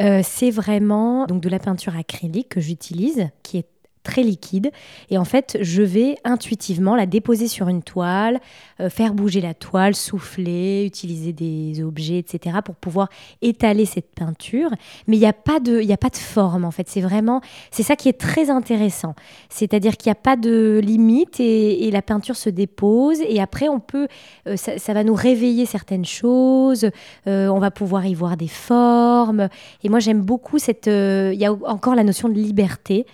euh, 0.00 0.22
c'est 0.24 0.50
vraiment 0.50 1.26
donc 1.26 1.42
de 1.42 1.48
la 1.50 1.58
peinture 1.58 1.94
acrylique 1.94 2.48
que 2.48 2.60
j'utilise, 2.62 3.28
qui 3.42 3.58
est 3.58 3.66
très 4.04 4.22
liquide. 4.22 4.70
Et 5.10 5.18
en 5.18 5.24
fait, 5.24 5.58
je 5.60 5.82
vais 5.82 6.16
intuitivement 6.22 6.94
la 6.94 7.06
déposer 7.06 7.48
sur 7.48 7.68
une 7.68 7.82
toile, 7.82 8.38
euh, 8.80 8.88
faire 8.88 9.14
bouger 9.14 9.40
la 9.40 9.54
toile, 9.54 9.96
souffler, 9.96 10.84
utiliser 10.84 11.32
des 11.32 11.82
objets, 11.82 12.18
etc. 12.18 12.58
pour 12.64 12.76
pouvoir 12.76 13.08
étaler 13.42 13.86
cette 13.86 14.12
peinture. 14.14 14.70
Mais 15.08 15.16
il 15.16 15.20
n'y 15.20 15.26
a, 15.26 15.32
pas 15.32 15.58
de, 15.58 15.90
a 15.90 15.96
pas 15.96 16.10
de 16.10 16.16
forme, 16.16 16.64
en 16.64 16.70
fait. 16.70 16.88
C'est 16.88 17.00
vraiment, 17.00 17.40
c'est 17.70 17.82
ça 17.82 17.96
qui 17.96 18.08
est 18.08 18.20
très 18.20 18.50
intéressant. 18.50 19.14
C'est-à-dire 19.48 19.96
qu'il 19.96 20.10
n'y 20.10 20.12
a 20.12 20.20
pas 20.20 20.36
de 20.36 20.80
limite 20.84 21.40
et, 21.40 21.90
la 21.90 22.02
peinture 22.02 22.36
se 22.36 22.50
dépose. 22.50 23.18
Et 23.28 23.40
après, 23.40 23.68
on 23.68 23.80
peut, 23.80 24.08
euh, 24.46 24.56
ça, 24.56 24.92
va 24.92 25.04
nous 25.04 25.14
réveiller 25.14 25.64
certaines 25.64 26.04
choses. 26.04 26.90
Euh, 27.26 27.46
on 27.48 27.58
va 27.58 27.70
pouvoir 27.70 28.04
y 28.04 28.14
voir 28.14 28.36
des 28.36 28.48
formes. 28.48 29.48
Et 29.82 29.88
moi, 29.88 30.00
j'aime 30.00 30.20
beaucoup 30.20 30.58
cette. 30.58 30.88
Il 30.88 31.40
y 31.40 31.46
a 31.46 31.52
encore 31.52 31.94
la 31.94 32.04
notion 32.04 32.28
de 32.28 32.34
liberté. 32.34 33.06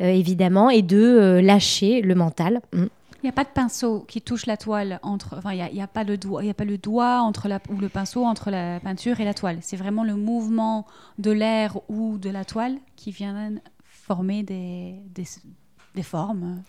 Euh, 0.00 0.06
évidemment, 0.06 0.70
et 0.70 0.82
de 0.82 0.96
euh, 0.96 1.42
lâcher 1.42 2.02
le 2.02 2.14
mental. 2.14 2.60
Mm. 2.72 2.84
Il 2.84 3.24
n'y 3.24 3.30
a 3.30 3.32
pas 3.32 3.42
de 3.42 3.48
pinceau 3.48 4.04
qui 4.06 4.22
touche 4.22 4.46
la 4.46 4.56
toile 4.56 5.00
entre. 5.02 5.34
Enfin, 5.36 5.52
il 5.52 5.74
n'y 5.74 5.82
a, 5.82 5.88
pas 5.88 6.04
le 6.04 6.16
doigt, 6.16 6.44
il 6.44 6.50
a 6.50 6.54
pas 6.54 6.64
le 6.64 6.78
doigt 6.78 7.20
entre 7.20 7.48
la, 7.48 7.58
ou 7.68 7.80
le 7.80 7.88
pinceau 7.88 8.24
entre 8.24 8.52
la 8.52 8.78
peinture 8.78 9.18
et 9.18 9.24
la 9.24 9.34
toile. 9.34 9.58
C'est 9.60 9.76
vraiment 9.76 10.04
le 10.04 10.14
mouvement 10.14 10.86
de 11.18 11.32
l'air 11.32 11.78
ou 11.88 12.16
de 12.16 12.30
la 12.30 12.44
toile 12.44 12.76
qui 12.94 13.10
vient 13.10 13.54
former 13.82 14.44
des, 14.44 14.94
des, 15.06 15.24
des 15.96 16.02
formes. 16.04 16.62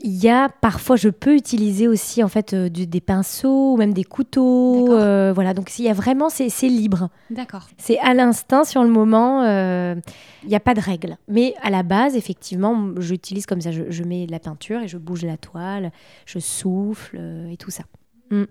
Il 0.00 0.16
y 0.16 0.28
a 0.28 0.48
parfois, 0.48 0.96
je 0.96 1.08
peux 1.08 1.34
utiliser 1.34 1.88
aussi 1.88 2.22
en 2.22 2.28
fait 2.28 2.52
euh, 2.52 2.68
des 2.68 3.00
pinceaux 3.00 3.74
ou 3.74 3.76
même 3.76 3.92
des 3.92 4.04
couteaux. 4.04 4.92
Euh, 4.92 5.32
voilà, 5.34 5.54
donc 5.54 5.76
il 5.78 5.84
y 5.84 5.88
a 5.88 5.92
vraiment, 5.92 6.28
c'est 6.28 6.48
libre. 6.62 7.10
D'accord. 7.30 7.68
C'est 7.78 7.98
à 7.98 8.14
l'instinct 8.14 8.64
sur 8.64 8.82
le 8.82 8.90
moment. 8.90 9.42
Euh, 9.42 9.96
il 10.44 10.48
n'y 10.48 10.54
a 10.54 10.60
pas 10.60 10.74
de 10.74 10.80
règle. 10.80 11.16
Mais 11.26 11.54
à 11.62 11.70
la 11.70 11.82
base, 11.82 12.16
effectivement, 12.16 12.92
j'utilise 12.98 13.46
comme 13.46 13.60
ça. 13.60 13.70
Je, 13.72 14.02
mets 14.04 14.26
la 14.26 14.38
peinture 14.38 14.80
et 14.80 14.88
je 14.88 14.98
bouge 14.98 15.24
la 15.24 15.36
toile, 15.36 15.90
je 16.26 16.38
souffle 16.38 17.18
et 17.50 17.56
tout 17.56 17.70
ça. 17.70 17.82
Mm. 18.30 18.44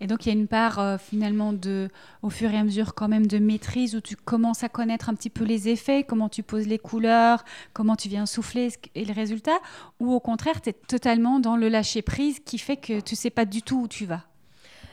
Et 0.00 0.06
donc, 0.06 0.26
il 0.26 0.28
y 0.28 0.32
a 0.32 0.38
une 0.38 0.48
part 0.48 0.78
euh, 0.78 0.98
finalement 0.98 1.52
de, 1.52 1.88
au 2.22 2.30
fur 2.30 2.50
et 2.52 2.56
à 2.56 2.64
mesure 2.64 2.94
quand 2.94 3.08
même 3.08 3.26
de 3.26 3.38
maîtrise 3.38 3.94
où 3.94 4.00
tu 4.00 4.16
commences 4.16 4.64
à 4.64 4.68
connaître 4.68 5.08
un 5.08 5.14
petit 5.14 5.30
peu 5.30 5.44
les 5.44 5.68
effets, 5.68 6.04
comment 6.04 6.28
tu 6.28 6.42
poses 6.42 6.66
les 6.66 6.78
couleurs, 6.78 7.44
comment 7.72 7.96
tu 7.96 8.08
viens 8.08 8.26
souffler 8.26 8.68
et 8.94 9.04
le 9.04 9.12
résultat, 9.12 9.58
ou 9.98 10.12
au 10.12 10.20
contraire, 10.20 10.60
tu 10.60 10.70
es 10.70 10.72
totalement 10.72 11.40
dans 11.40 11.56
le 11.56 11.68
lâcher 11.68 12.02
prise 12.02 12.40
qui 12.40 12.58
fait 12.58 12.76
que 12.76 13.00
tu 13.00 13.16
sais 13.16 13.30
pas 13.30 13.44
du 13.44 13.62
tout 13.62 13.82
où 13.82 13.88
tu 13.88 14.06
vas. 14.06 14.22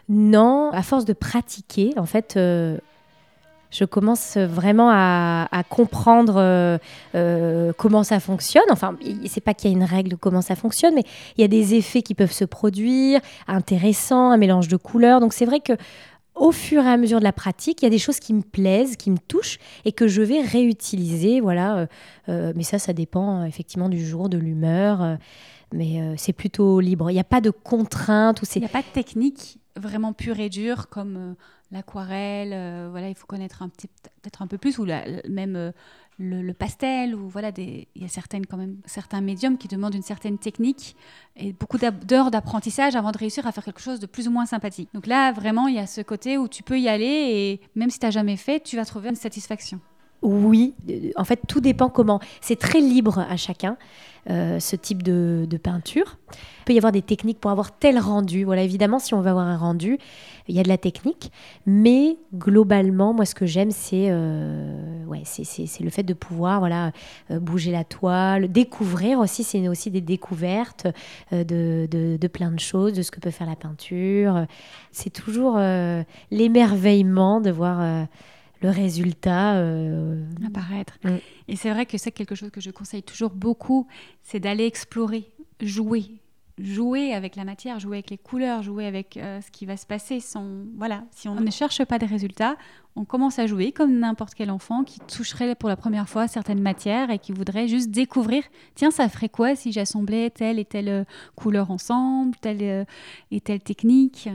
Non, 0.10 0.72
à 0.72 0.84
force 0.84 1.04
de 1.04 1.14
pratiquer, 1.14 1.92
en 1.98 2.06
fait, 2.06 2.38
euh, 2.38 2.78
je 3.72 3.86
commence 3.86 4.38
vraiment 4.38 4.90
à, 4.92 5.64
comprendre 5.70 6.36
euh, 6.38 6.78
euh, 7.16 7.74
comment 7.78 8.04
ça 8.04 8.20
fonctionne. 8.20 8.64
Enfin, 8.70 8.98
c'est 9.26 9.42
pas 9.42 9.54
qu'il 9.54 9.72
y 9.72 9.74
a 9.74 9.78
une 9.78 9.84
règle 9.84 10.12
de 10.12 10.16
comment 10.16 10.42
ça 10.42 10.56
fonctionne, 10.56 10.96
mais 10.96 11.04
il 11.38 11.42
y 11.42 11.44
a 11.44 11.48
des 11.48 11.76
effets 11.76 12.02
qui 12.02 12.14
peuvent 12.14 12.32
se 12.32 12.46
produire, 12.46 13.20
intéressants, 13.48 14.32
un 14.32 14.38
mélange 14.38 14.68
de 14.68 14.78
couleurs. 14.78 15.20
Donc 15.20 15.34
c'est 15.34 15.46
vrai 15.46 15.60
que 15.60 15.74
au 16.36 16.52
fur 16.52 16.84
et 16.84 16.90
à 16.90 16.98
mesure 16.98 17.20
de 17.20 17.24
la 17.24 17.34
pratique, 17.34 17.82
il 17.82 17.86
y 17.86 17.88
a 17.88 17.92
des 17.92 17.98
choses 17.98 18.20
qui 18.20 18.34
me 18.34 18.44
plaisent, 18.44 18.96
qui 18.96 19.10
me 19.10 19.18
touchent 19.18 19.58
et 19.86 19.92
que 19.92 20.08
je 20.08 20.22
vais 20.22 20.42
réutiliser. 20.42 21.42
Voilà. 21.42 21.88
Euh, 22.30 22.54
mais 22.56 22.64
ça, 22.64 22.80
ça 22.80 22.94
dépend 22.94 23.44
effectivement 23.44 23.90
du 23.90 24.06
jour, 24.06 24.30
de 24.30 24.38
l'humeur. 24.38 25.18
Mais 25.74 26.16
c'est 26.18 26.34
plutôt 26.34 26.80
libre. 26.80 27.12
Il 27.12 27.14
n'y 27.14 27.20
a 27.20 27.26
pas 27.26 27.42
de 27.42 27.50
contraintes. 27.50 28.42
Il 28.56 28.60
n'y 28.60 28.66
a 28.66 28.70
pas 28.70 28.82
de 28.82 28.88
technique 28.88 29.60
vraiment 29.76 30.14
pure 30.14 30.40
et 30.40 30.50
dure 30.50 30.90
comme 30.90 31.36
l'aquarelle, 31.72 32.52
euh, 32.54 32.88
voilà, 32.90 33.10
il 33.10 33.16
faut 33.16 33.26
connaître 33.26 33.62
un 33.62 33.70
petit, 33.70 33.88
peut-être 34.22 34.42
un 34.42 34.48
peu 34.48 34.58
plus, 34.58 34.80
ou 34.80 34.86
même 34.86 35.56
euh, 35.56 35.72
le, 36.18 36.54
pastel, 36.54 37.14
ou 37.14 37.28
voilà, 37.28 37.52
il 37.58 37.86
y 37.96 38.06
a 38.06 38.08
certaines 38.08 38.46
quand 38.46 38.58
même 38.58 38.78
certains 38.86 39.22
médiums 39.22 39.58
qui 39.58 39.68
demandent 39.68 39.96
une 39.96 40.02
certaine 40.02 40.38
technique 40.38 40.96
et 41.36 41.54
beaucoup 41.54 41.78
d'heures 41.78 42.32
d'apprentissage 42.32 42.96
avant 42.96 43.12
de 43.12 43.18
réussir 43.18 43.46
à 43.46 43.52
faire 43.52 43.64
quelque 43.64 43.82
chose 43.82 44.00
de 44.00 44.06
plus 44.06 44.28
ou 44.28 44.32
moins 44.32 44.46
sympathique. 44.46 44.90
Donc 44.94 45.08
là, 45.08 45.32
vraiment, 45.32 45.68
il 45.68 45.76
y 45.76 45.80
a 45.80 45.88
ce 45.88 46.02
côté 46.02 46.38
où 46.38 46.48
tu 46.48 46.64
peux 46.64 46.80
y 46.80 46.88
aller 46.88 47.06
et 47.06 47.62
même 47.76 47.90
si 47.90 48.00
tu 48.00 48.06
n'as 48.06 48.12
jamais 48.12 48.38
fait, 48.38 48.62
tu 48.62 48.78
vas 48.78 48.86
trouver 48.86 49.10
une 49.10 49.16
satisfaction. 49.16 49.80
Oui, 50.28 50.76
en 51.16 51.24
fait, 51.24 51.40
tout 51.48 51.62
dépend 51.62 51.88
comment. 51.88 52.20
C'est 52.42 52.60
très 52.60 52.82
libre 52.82 53.20
à 53.30 53.38
chacun, 53.38 53.78
euh, 54.30 54.60
ce 54.60 54.76
type 54.76 55.02
de, 55.02 55.48
peinture. 55.64 56.18
Il 56.34 56.66
peut 56.66 56.74
y 56.74 56.78
avoir 56.78 56.92
des 56.92 57.02
techniques 57.02 57.40
pour 57.40 57.50
avoir 57.50 57.72
tel 57.72 57.98
rendu. 57.98 58.44
Voilà, 58.44 58.64
évidemment, 58.64 59.00
si 59.00 59.14
on 59.14 59.22
veut 59.22 59.30
avoir 59.30 59.46
un 59.46 59.56
rendu, 59.56 59.98
il 60.50 60.56
y 60.56 60.60
a 60.60 60.64
de 60.64 60.68
la 60.68 60.78
technique. 60.78 61.32
Mais 61.66 62.18
globalement, 62.36 63.14
moi, 63.14 63.24
ce 63.24 63.36
que 63.36 63.46
j'aime, 63.46 63.72
c'est 63.72 64.08
euh, 64.10 65.06
ouais, 65.06 65.22
c'est 65.24 65.82
le 65.82 65.90
fait 65.90 66.04
de 66.04 66.14
pouvoir 66.14 66.60
voilà, 66.60 66.92
euh, 67.32 67.40
bouger 67.40 67.72
la 67.72 67.86
toile, 67.86 68.52
découvrir 68.52 69.20
aussi. 69.20 69.46
C'est 69.46 69.66
aussi 69.70 69.92
des 69.92 70.02
découvertes 70.02 70.88
de, 71.32 71.88
de, 71.90 72.18
de, 72.18 72.28
plein 72.28 72.52
de 72.52 72.60
choses, 72.60 72.92
de 72.92 73.02
ce 73.02 73.12
que 73.12 73.22
peut 73.22 73.32
faire 73.32 73.48
la 73.48 73.56
peinture. 73.56 74.46
C'est 74.92 75.10
toujours 75.10 75.58
l'émerveillement 76.32 77.40
de 77.40 77.50
voir 77.50 78.08
le 78.62 78.70
résultat 78.70 79.56
euh, 79.56 80.24
apparaître. 80.46 80.98
Mm. 81.04 81.18
Et 81.48 81.56
c'est 81.56 81.72
vrai 81.72 81.86
que 81.86 81.98
c'est 81.98 82.12
quelque 82.12 82.36
chose 82.36 82.52
que 82.52 82.62
je 82.62 82.72
conseille 82.72 83.04
toujours 83.04 83.32
beaucoup, 83.32 83.88
c'est 84.24 84.40
d'aller 84.40 84.66
explorer, 84.66 85.32
jouer, 85.62 86.06
jouer 86.58 87.14
avec 87.14 87.36
la 87.36 87.44
matière, 87.44 87.80
jouer 87.80 87.98
avec 87.98 88.10
les 88.10 88.18
couleurs, 88.18 88.64
jouer 88.64 88.86
avec 88.88 89.18
euh, 89.18 89.40
ce 89.42 89.52
qui 89.52 89.66
va 89.66 89.78
se 89.78 89.86
passer. 89.86 90.20
Sans, 90.20 90.46
voilà, 90.76 91.04
si 91.12 91.28
on 91.28 91.36
ne 91.36 91.52
cherche 91.52 91.84
pas 91.86 92.00
des 92.00 92.06
résultats, 92.06 92.56
on 92.96 93.06
commence 93.06 93.38
à 93.38 93.46
jouer 93.46 93.72
comme 93.72 94.00
n'importe 94.00 94.34
quel 94.34 94.50
enfant 94.50 94.84
qui 94.84 95.00
toucherait 95.00 95.54
pour 95.54 95.70
la 95.70 95.76
première 95.76 96.10
fois 96.10 96.28
certaines 96.28 96.62
matières 96.62 97.12
et 97.12 97.20
qui 97.20 97.32
voudrait 97.32 97.68
juste 97.68 97.92
découvrir. 97.92 98.44
Tiens, 98.74 98.92
ça 98.92 99.08
ferait 99.08 99.30
quoi 99.30 99.56
si 99.56 99.72
j'assemblais 99.72 100.32
telle 100.32 100.58
et 100.58 100.66
telle 100.66 100.90
euh, 100.90 101.04
couleur 101.36 101.70
ensemble, 101.70 102.36
telle 102.42 102.86
et 103.32 103.42
telle 103.42 103.62
technique? 103.62 104.30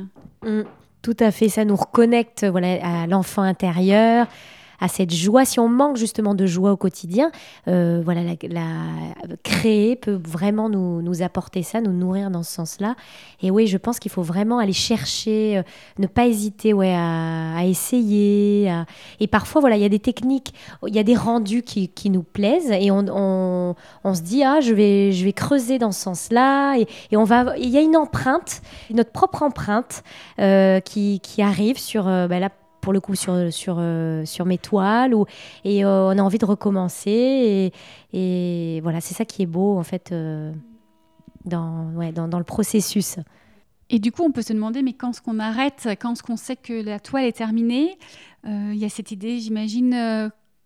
Mm. 0.45 0.63
Tout 1.03 1.17
à 1.19 1.33
fait, 1.33 1.49
ça 1.49 1.65
nous 1.65 1.75
reconnecte 1.75 2.45
voilà, 2.45 3.03
à 3.03 3.07
l'enfant 3.09 3.43
intérieur, 3.43 4.29
à 4.83 4.89
cette 4.89 5.15
joie. 5.15 5.45
Si 5.45 5.61
on 5.61 5.69
manque 5.69 5.97
justement 5.97 6.35
de 6.35 6.45
joie 6.45 6.73
au 6.73 6.77
quotidien, 6.77 7.31
euh, 7.69 8.03
voilà, 8.05 8.23
la, 8.25 8.63
créer 9.45 9.95
peut 9.95 10.19
vraiment 10.21 10.69
nous, 10.69 11.23
apporter 11.23 11.63
ça, 11.63 11.81
nous 11.81 11.93
nourrir 11.93 12.33
dans 12.33 12.43
ce 12.43 12.53
sens-là. 12.53 12.97
Et 13.43 13.53
oui, 13.53 13.69
je 13.69 13.79
pense 13.79 14.01
qu'il 14.01 14.11
faut 14.11 14.23
vraiment 14.23 14.59
aller 14.59 14.73
chercher, 14.73 15.59
euh, 15.59 15.63
ne 16.01 16.09
pas 16.09 16.27
hésiter 16.27 16.73
ouais, 16.73 16.93
à, 16.93 17.65
essayer. 17.65 18.73
Et 19.21 19.29
parfois, 19.29 19.61
voilà, 19.61 19.77
il 19.77 19.83
y 19.83 19.85
a 19.85 19.89
des 19.89 20.01
techniques, 20.01 20.53
il 20.89 20.95
y 20.95 20.99
a 20.99 21.05
des 21.05 21.15
rendus 21.15 21.63
qui, 21.63 22.11
nous 22.11 22.25
plaisent 22.25 22.73
et 22.73 22.91
on, 22.91 23.77
se 24.05 24.21
dit, 24.21 24.43
ah, 24.43 24.61
je 24.61 24.75
vais, 24.75 25.13
je 25.13 25.25
vais 25.25 25.33
creuser 25.33 25.79
dans 25.79 25.93
ce 25.93 26.01
sens-là. 26.01 26.77
Et, 26.77 27.17
on 27.17 27.23
va, 27.23 27.57
il 27.57 27.71
y 27.71 27.79
a 27.79 27.81
une 27.81 27.97
empreinte, 27.97 28.63
notre 28.91 29.13
propre 29.13 29.45
empreinte 29.45 30.03
euh, 30.41 30.81
qui, 30.81 31.21
arrive 31.39 31.79
sur, 31.79 32.05
bah, 32.05 32.41
là, 32.41 32.49
pour 32.83 32.93
le 32.93 33.01
coup 33.01 33.15
sur, 33.15 33.51
sur, 33.51 33.77
euh, 33.79 34.27
sur 34.27 34.45
mes 34.45 34.59
toiles 34.59 35.15
et 35.65 35.85
euh, 35.85 36.09
on 36.09 36.19
a 36.19 36.23
envie 36.23 36.39
de 36.39 36.45
recommencer 36.45 37.73
et, 38.13 38.81
voilà 38.83 39.01
c'est 39.01 39.15
ça 39.15 39.25
qui 39.25 39.43
est 39.43 39.47
beau 39.47 39.79
en 39.79 39.85
fait 39.85 40.13
euh, 40.13 40.53
dans, 41.47 41.91
dans, 42.13 42.29
dans, 42.29 42.39
le 42.39 42.45
processus. 42.45 43.17
Et 43.89 43.99
du 43.99 44.13
coup 44.13 44.23
on 44.25 44.33
peut 44.33 44.43
se 44.43 44.53
demander 44.53 44.83
mais 44.83 44.93
quand 44.93 45.11
est-ce 45.11 45.23
qu'on 45.23 45.39
arrête, 45.39 45.89
quand 46.01 46.13
est-ce 46.13 46.23
qu'on 46.23 46.37
sait 46.37 46.57
que 46.57 46.73
la 46.73 47.01
toile 47.01 47.25
est 47.25 47.37
terminée? 47.37 47.97
Il 48.45 48.75
y 48.75 48.85
a 48.85 48.89
cette 48.89 49.13
idée 49.13 49.39
j'imagine 49.39 49.93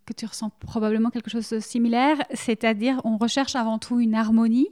que 0.07 0.13
tu 0.15 0.25
ressens 0.25 0.51
probablement 0.61 1.11
quelque 1.11 1.31
chose 1.31 1.51
de 1.51 1.61
similaire, 1.61 2.17
c'est-à-dire 2.33 3.01
on 3.05 3.19
recherche 3.19 3.55
avant 3.55 3.79
tout 3.79 4.01
une 4.01 4.15
harmonie, 4.15 4.69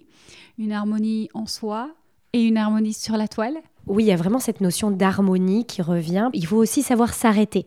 une 0.57 0.73
harmonie 0.73 1.29
en 1.35 1.47
soi 1.47 1.91
et 2.33 2.43
une 2.43 2.57
harmonie 2.57 2.95
sur 2.95 3.19
la 3.19 3.29
toile. 3.29 3.59
Oui, 3.87 4.05
il 4.05 4.07
y 4.07 4.13
a 4.13 4.17
vraiment 4.17 4.39
cette 4.39 4.61
notion 4.61 4.91
d'harmonie 4.91 5.67
qui 5.67 5.83
revient. 5.83 6.31
Il 6.33 6.47
faut 6.47 6.57
aussi 6.57 6.83
savoir 6.83 7.13
s'arrêter. 7.13 7.67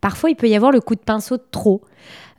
Parfois, 0.00 0.30
il 0.30 0.36
peut 0.36 0.48
y 0.48 0.54
avoir 0.54 0.72
le 0.72 0.80
coup 0.80 0.94
de 0.94 1.00
pinceau 1.00 1.36
de 1.38 1.44
trop. 1.50 1.82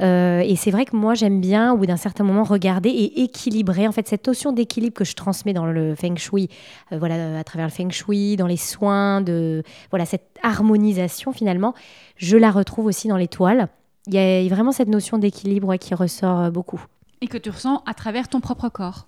Euh, 0.01 0.41
et 0.41 0.55
c'est 0.55 0.71
vrai 0.71 0.85
que 0.85 0.95
moi, 0.95 1.15
j'aime 1.15 1.41
bien, 1.41 1.73
au 1.73 1.77
bout 1.77 1.85
d'un 1.87 1.97
certain 1.97 2.23
moment, 2.23 2.43
regarder 2.43 2.89
et 2.89 3.23
équilibrer. 3.23 3.87
En 3.87 3.91
fait, 3.91 4.07
cette 4.07 4.27
notion 4.27 4.51
d'équilibre 4.51 4.93
que 4.93 5.05
je 5.05 5.15
transmets 5.15 5.53
dans 5.53 5.65
le 5.65 5.95
feng 5.95 6.15
shui, 6.17 6.49
euh, 6.91 6.99
voilà, 6.99 7.39
à 7.39 7.43
travers 7.43 7.65
le 7.65 7.71
feng 7.71 7.89
shui, 7.89 8.35
dans 8.35 8.47
les 8.47 8.57
soins, 8.57 9.21
de 9.21 9.63
voilà, 9.89 10.05
cette 10.05 10.37
harmonisation 10.43 11.31
finalement, 11.31 11.73
je 12.17 12.37
la 12.37 12.51
retrouve 12.51 12.85
aussi 12.85 13.07
dans 13.07 13.17
l'étoile. 13.17 13.69
Il 14.07 14.13
y 14.13 14.19
a 14.19 14.47
vraiment 14.53 14.71
cette 14.71 14.89
notion 14.89 15.17
d'équilibre 15.17 15.75
qui 15.77 15.95
ressort 15.95 16.41
euh, 16.41 16.49
beaucoup. 16.51 16.83
Et 17.21 17.27
que 17.27 17.37
tu 17.37 17.49
ressens 17.49 17.81
à 17.87 17.93
travers 17.95 18.27
ton 18.27 18.39
propre 18.39 18.69
corps. 18.69 19.07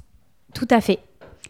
Tout 0.53 0.67
à 0.71 0.81
fait. 0.81 0.99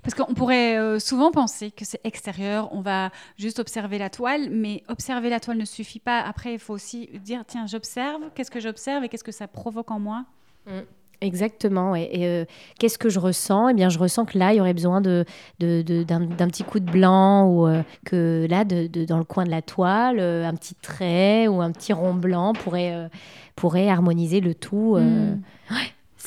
Parce 0.03 0.13
qu'on 0.13 0.33
pourrait 0.33 0.77
euh, 0.77 0.99
souvent 0.99 1.31
penser 1.31 1.71
que 1.71 1.85
c'est 1.85 1.99
extérieur, 2.03 2.69
on 2.73 2.81
va 2.81 3.11
juste 3.37 3.59
observer 3.59 3.97
la 3.97 4.09
toile, 4.09 4.49
mais 4.51 4.83
observer 4.87 5.29
la 5.29 5.39
toile 5.39 5.57
ne 5.57 5.65
suffit 5.65 5.99
pas. 5.99 6.19
Après, 6.21 6.53
il 6.53 6.59
faut 6.59 6.73
aussi 6.73 7.09
dire, 7.23 7.43
tiens, 7.47 7.65
j'observe, 7.67 8.21
qu'est-ce 8.35 8.51
que 8.51 8.59
j'observe 8.59 9.03
et 9.03 9.09
qu'est-ce 9.09 9.23
que 9.23 9.31
ça 9.31 9.47
provoque 9.47 9.91
en 9.91 9.99
moi? 9.99 10.25
Mm. 10.65 10.81
Exactement. 11.19 11.95
Et, 11.95 12.27
euh, 12.27 12.45
qu'est-ce 12.77 12.99
que 12.99 13.09
je 13.09 13.19
ressens? 13.19 13.69
Eh 13.69 13.73
bien, 13.73 13.89
je 13.89 13.97
ressens 13.97 14.25
que 14.25 14.37
là, 14.37 14.53
il 14.53 14.57
y 14.57 14.61
aurait 14.61 14.75
besoin 14.75 15.01
de, 15.01 15.25
d'un, 15.59 16.47
petit 16.47 16.63
coup 16.63 16.79
de 16.79 16.91
blanc 16.91 17.47
ou 17.47 17.65
euh, 17.65 17.81
que 18.05 18.45
là, 18.47 18.63
dans 18.63 19.17
le 19.17 19.23
coin 19.23 19.43
de 19.43 19.49
la 19.49 19.63
toile, 19.63 20.19
un 20.19 20.53
petit 20.53 20.75
trait 20.75 21.47
ou 21.47 21.59
un 21.59 21.71
petit 21.71 21.91
rond 21.91 22.13
blanc 22.13 22.53
pourrait, 22.53 23.09
pourrait 23.55 23.89
harmoniser 23.89 24.41
le 24.41 24.53
tout. 24.53 24.95
Mm. 24.95 25.41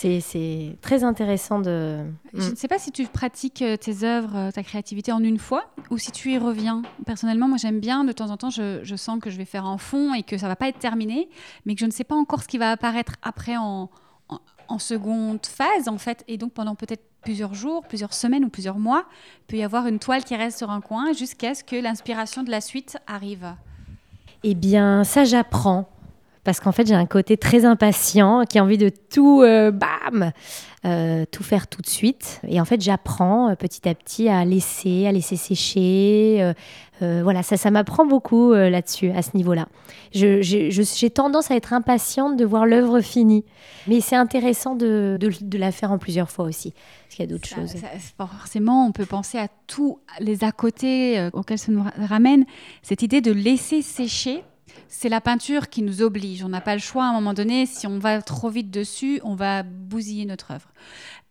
C'est 0.00 0.78
très 0.80 1.04
intéressant 1.04 1.58
de. 1.58 1.98
Je 2.32 2.50
ne 2.50 2.56
sais 2.56 2.68
pas 2.68 2.78
si 2.78 2.90
tu 2.90 3.04
pratiques 3.04 3.60
euh, 3.60 3.76
tes 3.76 4.02
œuvres, 4.02 4.34
euh, 4.34 4.50
ta 4.50 4.62
créativité 4.62 5.12
en 5.12 5.22
une 5.22 5.38
fois 5.38 5.66
ou 5.90 5.98
si 5.98 6.10
tu 6.10 6.32
y 6.32 6.38
reviens. 6.38 6.80
Personnellement, 7.04 7.48
moi 7.48 7.58
j'aime 7.58 7.80
bien, 7.80 8.04
de 8.04 8.12
temps 8.12 8.30
en 8.30 8.38
temps, 8.38 8.48
je, 8.48 8.94
sens 8.96 9.20
que 9.20 9.28
je 9.28 9.36
vais 9.36 9.44
faire 9.44 9.66
un 9.66 9.76
fond 9.76 10.14
et 10.14 10.22
que 10.22 10.38
ça 10.38 10.48
va 10.48 10.56
pas 10.56 10.68
être 10.68 10.78
terminé, 10.78 11.28
mais 11.66 11.74
que 11.74 11.80
je 11.80 11.86
ne 11.86 11.90
sais 11.90 12.04
pas 12.04 12.14
encore 12.14 12.42
ce 12.42 12.48
qui 12.48 12.56
va 12.56 12.70
apparaître 12.70 13.16
après 13.20 13.58
en, 13.58 13.90
en, 14.68 14.78
seconde 14.78 15.44
phase, 15.44 15.88
en 15.88 15.98
fait. 15.98 16.24
Et 16.28 16.38
donc 16.38 16.52
pendant 16.52 16.74
peut-être 16.74 17.04
plusieurs 17.20 17.52
jours, 17.52 17.82
plusieurs 17.86 18.14
semaines 18.14 18.46
ou 18.46 18.48
plusieurs 18.48 18.78
mois, 18.78 19.04
il 19.40 19.46
peut 19.48 19.56
y 19.58 19.62
avoir 19.62 19.86
une 19.86 19.98
toile 19.98 20.24
qui 20.24 20.34
reste 20.34 20.56
sur 20.56 20.70
un 20.70 20.80
coin 20.80 21.12
jusqu'à 21.12 21.54
ce 21.54 21.62
que 21.62 21.76
l'inspiration 21.76 22.42
de 22.42 22.50
la 22.50 22.62
suite 22.62 22.96
arrive. 23.06 23.54
Eh 24.44 24.54
bien, 24.54 25.04
ça 25.04 25.24
j'apprends 25.24 25.90
parce 26.44 26.60
qu'en 26.60 26.72
fait 26.72 26.86
j'ai 26.86 26.94
un 26.94 27.06
côté 27.06 27.36
très 27.36 27.64
impatient 27.64 28.44
qui 28.44 28.58
a 28.58 28.64
envie 28.64 28.78
de 28.78 28.88
tout 28.88 29.42
euh, 29.42 29.70
bam 29.70 30.32
euh, 30.86 31.26
tout 31.30 31.42
faire 31.42 31.66
tout 31.66 31.82
de 31.82 31.86
suite. 31.86 32.40
Et 32.48 32.60
en 32.60 32.64
fait 32.64 32.80
j'apprends 32.80 33.50
euh, 33.50 33.54
petit 33.54 33.86
à 33.88 33.94
petit 33.94 34.28
à 34.28 34.44
laisser 34.44 35.06
à 35.06 35.12
laisser 35.12 35.36
sécher 35.36 36.52
voilà 37.00 37.42
ça 37.42 37.56
ça 37.56 37.70
m'apprend 37.70 38.04
beaucoup 38.04 38.52
là-dessus 38.52 39.10
à 39.10 39.22
ce 39.22 39.34
niveau-là. 39.34 39.68
J'ai 40.12 41.10
tendance 41.10 41.50
à 41.50 41.56
être 41.56 41.72
impatiente 41.72 42.36
de 42.36 42.44
voir 42.44 42.66
l'œuvre 42.66 43.00
finie. 43.00 43.46
Mais 43.86 44.02
c'est 44.02 44.16
intéressant 44.16 44.74
de, 44.74 45.16
de, 45.18 45.58
la 45.58 45.72
faire 45.72 45.92
en 45.92 45.96
plusieurs 45.98 46.30
fois 46.30 46.44
aussi 46.44 46.72
parce 46.72 47.16
qu'il 47.16 47.24
y 47.24 47.28
a 47.28 47.32
d'autres 47.32 47.48
choses. 47.48 47.74
forcément 48.18 48.86
on 48.86 48.92
peut 48.92 49.06
penser 49.06 49.38
à 49.38 49.48
tous 49.66 49.98
les 50.20 50.44
à 50.44 50.52
côté 50.52 51.30
auxquels 51.32 51.58
ça 51.58 51.72
nous 51.72 51.84
ramène. 51.96 52.44
Cette 52.82 53.00
idée 53.00 53.22
de 53.22 53.32
laisser 53.32 53.80
sécher 53.80 54.44
c'est 54.88 55.08
la 55.08 55.20
peinture 55.20 55.68
qui 55.68 55.82
nous 55.82 56.02
oblige. 56.02 56.44
On 56.44 56.48
n'a 56.48 56.60
pas 56.60 56.74
le 56.74 56.80
choix 56.80 57.04
à 57.04 57.08
un 57.08 57.12
moment 57.12 57.34
donné. 57.34 57.66
Si 57.66 57.86
on 57.86 57.98
va 57.98 58.20
trop 58.22 58.50
vite 58.50 58.70
dessus, 58.70 59.20
on 59.24 59.34
va 59.34 59.62
bousiller 59.62 60.24
notre 60.24 60.50
œuvre. 60.50 60.68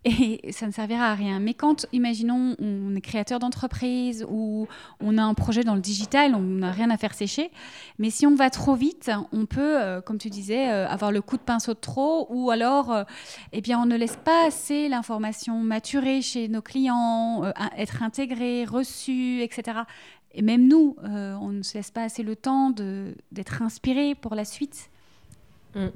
Et 0.05 0.53
ça 0.53 0.65
ne 0.65 0.71
servira 0.71 1.11
à 1.11 1.13
rien. 1.13 1.41
Mais 1.41 1.53
quand, 1.53 1.85
imaginons, 1.91 2.55
on 2.59 2.95
est 2.95 3.01
créateur 3.01 3.39
d'entreprise 3.39 4.25
ou 4.29 4.65
on 5.01 5.17
a 5.17 5.21
un 5.21 5.33
projet 5.33 5.65
dans 5.65 5.75
le 5.75 5.81
digital, 5.81 6.35
on 6.35 6.39
n'a 6.39 6.71
rien 6.71 6.89
à 6.89 6.95
faire 6.95 7.13
sécher. 7.13 7.51
Mais 7.97 8.09
si 8.09 8.25
on 8.25 8.33
va 8.33 8.49
trop 8.49 8.75
vite, 8.75 9.11
on 9.33 9.45
peut, 9.45 9.77
euh, 9.77 9.99
comme 9.99 10.17
tu 10.17 10.29
disais, 10.29 10.71
euh, 10.71 10.87
avoir 10.87 11.11
le 11.11 11.21
coup 11.21 11.35
de 11.35 11.41
pinceau 11.41 11.73
de 11.73 11.79
trop 11.79 12.27
ou 12.29 12.49
alors, 12.49 12.93
euh, 12.93 13.03
eh 13.51 13.59
bien, 13.59 13.77
on 13.77 13.85
ne 13.85 13.97
laisse 13.97 14.15
pas 14.15 14.47
assez 14.47 14.87
l'information 14.87 15.59
maturer 15.59 16.21
chez 16.21 16.47
nos 16.47 16.61
clients, 16.61 17.51
être 17.77 18.01
intégrée, 18.01 18.63
reçue, 18.63 19.41
etc. 19.41 19.79
Et 20.33 20.41
même 20.41 20.67
nous, 20.67 20.95
euh, 21.03 21.35
on 21.41 21.49
ne 21.49 21.63
se 21.63 21.75
laisse 21.75 21.91
pas 21.91 22.03
assez 22.03 22.23
le 22.23 22.35
temps 22.35 22.71
d'être 23.31 23.61
inspiré 23.61 24.15
pour 24.15 24.35
la 24.35 24.45
suite. 24.45 24.89
Mm. 25.75 25.89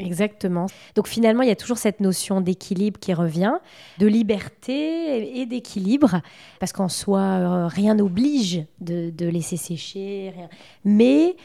exactement. 0.00 0.66
Donc 0.96 1.06
finalement, 1.06 1.42
il 1.42 1.48
y 1.48 1.52
a 1.52 1.56
toujours 1.56 1.78
cette 1.78 2.00
notion 2.00 2.40
d'équilibre 2.40 2.98
qui 2.98 3.14
revient, 3.14 3.54
de 3.98 4.06
liberté 4.08 5.38
et 5.40 5.46
d'équilibre, 5.46 6.20
parce 6.58 6.72
qu'en 6.72 6.88
soi, 6.88 7.20
euh, 7.20 7.66
rien 7.68 7.94
n'oblige 7.94 8.64
de, 8.80 9.10
de, 9.10 9.26
laisser 9.26 9.56
sécher, 9.56 10.32
rien. 10.34 10.48
mais 10.84 11.36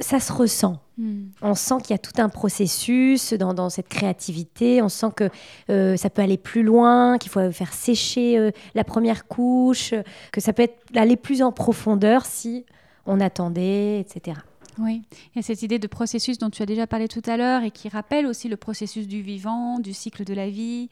ça 0.00 0.20
se 0.20 0.32
ressent. 0.32 0.78
Hmm. 0.98 1.26
On 1.42 1.54
sent 1.54 1.76
qu'il 1.82 1.90
y 1.90 1.94
a 1.94 1.98
tout 1.98 2.20
un 2.20 2.28
processus 2.28 3.32
dans, 3.34 3.70
cette 3.70 3.88
créativité. 3.88 4.82
On 4.82 4.88
sent 4.88 5.08
que 5.16 5.30
euh, 5.70 5.96
ça 5.96 6.10
peut 6.10 6.22
aller 6.22 6.38
plus 6.38 6.62
loin, 6.62 7.18
qu'il 7.18 7.30
faut 7.30 7.50
faire 7.52 7.72
sécher 7.72 8.38
euh, 8.38 8.50
la 8.74 8.84
première 8.84 9.26
couche, 9.26 9.94
que 10.32 10.40
ça 10.40 10.52
peut 10.52 10.62
être, 10.62 10.78
aller 10.94 11.16
plus 11.16 11.42
en 11.42 11.52
profondeur 11.52 12.26
si 12.26 12.64
on 13.06 13.20
attendait, 13.20 14.00
etc. 14.00 14.38
Oui, 14.78 15.02
a 15.36 15.42
cette 15.42 15.62
idée 15.62 15.78
de 15.78 15.86
processus 15.86 16.38
dont 16.38 16.50
tu 16.50 16.62
as 16.62 16.66
déjà 16.66 16.86
parlé 16.86 17.08
tout 17.08 17.22
à 17.26 17.36
l'heure 17.36 17.62
et 17.62 17.70
qui 17.70 17.88
rappelle 17.88 18.26
aussi 18.26 18.48
le 18.48 18.56
processus 18.56 19.06
du 19.06 19.20
vivant, 19.20 19.78
du 19.78 19.92
cycle 19.92 20.24
de 20.24 20.32
la 20.32 20.48
vie, 20.48 20.88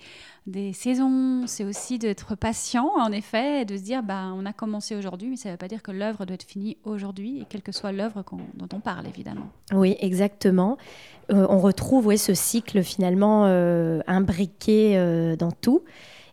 des 0.46 0.72
saisons. 0.72 1.46
C'est 1.46 1.64
aussi 1.64 1.98
d'être 1.98 2.34
patient, 2.34 2.90
en 2.98 3.10
effet, 3.10 3.62
et 3.62 3.64
de 3.64 3.76
se 3.76 3.82
dire, 3.82 4.02
bah, 4.02 4.32
on 4.34 4.44
a 4.44 4.52
commencé 4.52 4.96
aujourd'hui, 4.96 5.30
mais 5.30 5.36
ça 5.36 5.48
ne 5.48 5.54
veut 5.54 5.58
pas 5.58 5.68
dire 5.68 5.82
que 5.82 5.92
l'œuvre 5.92 6.26
doit 6.26 6.34
être 6.34 6.44
finie 6.44 6.76
aujourd'hui, 6.84 7.40
et 7.40 7.46
quelle 7.48 7.62
que 7.62 7.72
soit 7.72 7.92
l'œuvre 7.92 8.22
dont 8.54 8.68
on 8.74 8.80
parle, 8.80 9.06
évidemment. 9.06 9.48
Oui, 9.72 9.96
exactement. 10.00 10.76
Euh, 11.32 11.46
on 11.48 11.58
retrouve 11.58 12.14
ce 12.16 12.34
cycle 12.34 12.82
finalement 12.82 13.44
euh, 13.46 14.00
imbriqué 14.06 14.98
euh, 14.98 15.36
dans 15.36 15.52
tout, 15.52 15.82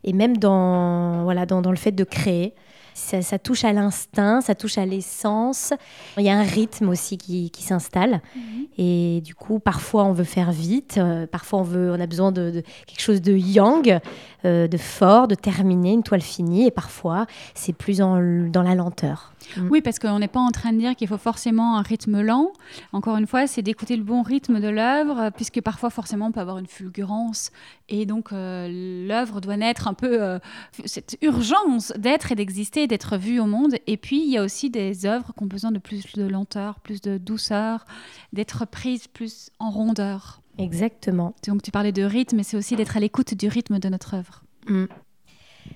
et 0.04 0.14
même 0.14 0.38
dans, 0.38 1.24
voilà, 1.24 1.46
dans 1.46 1.62
le 1.62 1.78
fait 1.78 1.92
de 1.92 2.04
créer 2.04 2.54
ça, 2.98 3.40
touche 3.40 3.64
à 3.64 3.74
l'instinct, 3.74 4.42
ça 4.42 4.56
touche 4.56 4.78
à 4.78 4.86
l'essence. 4.86 5.74
Il 6.18 6.24
y 6.24 6.30
a 6.30 6.38
un 6.38 6.44
rythme 6.44 6.90
aussi 6.90 7.18
qui, 7.18 7.52
s'installe. 7.62 8.22
Mhm. 8.36 8.68
Et 8.78 9.22
du 9.24 9.36
coup, 9.36 9.60
parfois 9.60 10.04
on 10.06 10.14
veut 10.14 10.24
faire 10.24 10.52
vite, 10.52 10.98
euh, 10.98 11.28
parfois 11.28 11.60
on, 11.60 11.64
veut, 11.64 11.92
on 11.92 12.00
a 12.00 12.08
besoin 12.08 12.32
de, 12.32 12.64
quelque 12.86 13.02
chose 13.02 13.22
de 13.22 13.34
yang, 13.34 14.00
euh, 14.48 14.68
de 14.68 14.78
fort, 14.78 15.28
de 15.28 15.36
terminer, 15.36 15.92
une 15.92 16.04
toile 16.04 16.22
finie. 16.22 16.66
Et 16.68 16.72
parfois, 16.72 17.28
c'est 17.54 17.74
plus 17.74 17.98
dans 17.98 18.64
la 18.64 18.76
lenteur. 18.76 19.34
Mm. 19.56 19.68
Oui, 19.70 19.82
parce 19.82 20.00
qu'on 20.00 20.20
n'est 20.20 20.28
pas 20.28 20.40
en 20.40 20.52
train 20.52 20.74
de 20.74 20.78
dire 20.78 20.96
qu'il 20.96 21.08
faut 21.08 21.18
forcément 21.18 21.78
un 21.78 21.82
rythme 21.82 22.22
lent. 22.22 22.52
Encore 22.94 23.18
une 23.18 23.28
fois, 23.28 23.48
c'est 23.48 23.62
d'écouter 23.62 23.96
le 23.98 24.04
bon 24.04 24.22
rythme 24.22 24.60
de 24.60 24.68
l'œuvre, 24.68 25.30
puisque 25.36 25.62
parfois, 25.62 25.90
forcément, 25.90 26.28
on 26.28 26.32
peut 26.32 26.40
avoir 26.40 26.58
une 26.58 26.68
fulgurance. 26.68 27.52
Et 27.90 28.06
donc, 28.06 28.32
euh, 28.32 29.08
l'œuvre 29.08 29.42
doit 29.42 29.58
naître 29.58 29.88
un 29.88 29.94
peu 29.94 30.22
euh, 30.22 30.40
cette 30.86 31.18
urgence 31.22 31.94
d'être 31.98 32.32
et 32.32 32.36
d'exister, 32.36 32.88
d'être 32.88 33.18
vue 33.18 33.40
au 33.40 33.46
monde. 33.46 33.76
Et 33.86 33.98
puis, 33.98 34.22
il 34.24 34.32
y 34.32 34.38
a 34.38 34.44
aussi 34.44 34.70
des 34.70 35.06
œuvres 35.06 35.34
qui 35.36 35.44
ont 35.44 35.48
besoin 35.48 35.72
de 35.72 35.80
plus 35.80 36.14
de 36.14 36.28
lenteur, 36.28 36.80
plus 36.80 37.02
de 37.02 37.18
douceur, 37.18 37.86
d'être 38.34 38.66
prises 38.66 39.08
plus 39.08 39.50
en 39.60 39.70
rondeur. 39.70 40.42
Exactement. 40.58 41.36
Donc, 41.48 41.62
tu 41.62 41.72
parlais 41.72 41.92
de 41.92 42.04
rythme, 42.04 42.38
mais 42.38 42.44
c'est 42.44 42.58
aussi 42.58 42.76
d'être 42.76 42.98
à 42.98 43.00
l'écoute 43.00 43.34
du 43.34 43.48
rythme 43.48 43.80
de 43.80 43.90
notre 43.90 44.16
œuvre. 44.16 44.44
Mm. 44.68 44.86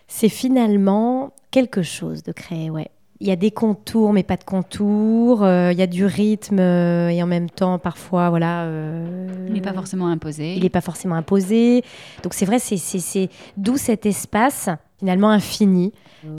C'est 0.08 0.30
finalement 0.30 1.34
quelque 1.52 1.82
chose 1.82 2.24
de 2.24 2.32
créer, 2.32 2.70
ouais 2.70 2.90
il 3.22 3.28
y 3.28 3.32
a 3.32 3.36
des 3.36 3.52
contours, 3.52 4.14
mais 4.14 4.24
pas 4.24 4.36
de 4.36 4.44
contours. 4.44 5.44
Euh, 5.44 5.72
il 5.72 5.78
y 5.78 5.84
a 5.84 5.88
du 5.88 6.06
rythme 6.06 6.60
euh, 6.60 7.10
et 7.10 7.22
en 7.22 7.28
même 7.28 7.52
temps, 7.52 7.78
parfois, 7.78 8.32
voilà. 8.32 8.64
Euh, 8.64 9.46
il 9.48 9.54
n'est 9.54 9.62
pas 9.62 9.74
forcément 9.74 10.08
imposé. 10.08 10.56
Il 10.56 10.64
n'est 10.64 10.70
pas 10.70 10.82
forcément 10.82 11.14
imposé. 11.14 11.84
Donc 12.24 12.34
c'est 12.34 12.46
vrai, 12.46 12.58
c'est 12.58 13.30
d'où 13.58 13.78
cet 13.78 14.08
espace 14.08 14.70
finalement 14.98 15.30
infini. 15.30 15.94